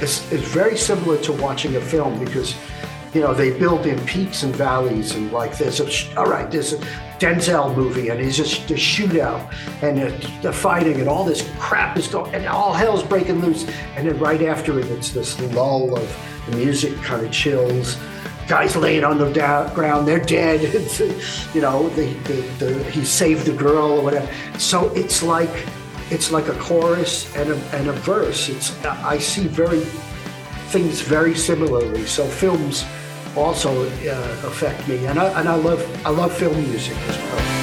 [0.00, 2.54] is, is very similar to watching a film because
[3.14, 6.78] you know they build in peaks and valleys and like sh- all right there's a
[7.20, 11.98] Denzel movie and it's just a shootout and the, the fighting and all this crap
[11.98, 13.68] is going and all hell's breaking loose.
[13.94, 16.18] And then right after it it's this lull of
[16.48, 17.98] the music kind of chills.
[18.48, 19.30] Guys laying on the
[19.74, 20.60] ground they're dead.
[21.54, 24.28] You know the, the, the, he saved the girl or whatever.
[24.58, 25.66] So it's like
[26.10, 28.48] it's like a chorus and a, and a verse.
[28.48, 29.84] It's I see very
[30.70, 32.06] things very similarly.
[32.06, 32.84] So films
[33.36, 37.60] also uh, affect me, and I and I love I love film music as well.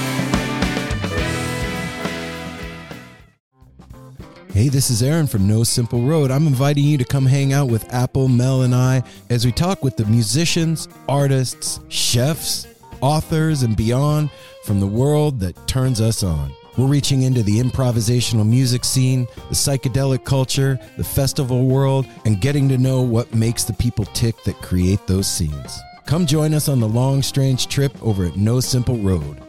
[4.52, 6.32] Hey, this is Aaron from No Simple Road.
[6.32, 9.84] I'm inviting you to come hang out with Apple, Mel, and I as we talk
[9.84, 12.66] with the musicians, artists, chefs,
[13.00, 14.32] authors, and beyond
[14.64, 16.52] from the world that turns us on.
[16.78, 22.70] We're reaching into the improvisational music scene, the psychedelic culture, the festival world, and getting
[22.70, 25.80] to know what makes the people tick that create those scenes.
[26.06, 29.47] Come join us on the long, strange trip over at No Simple Road.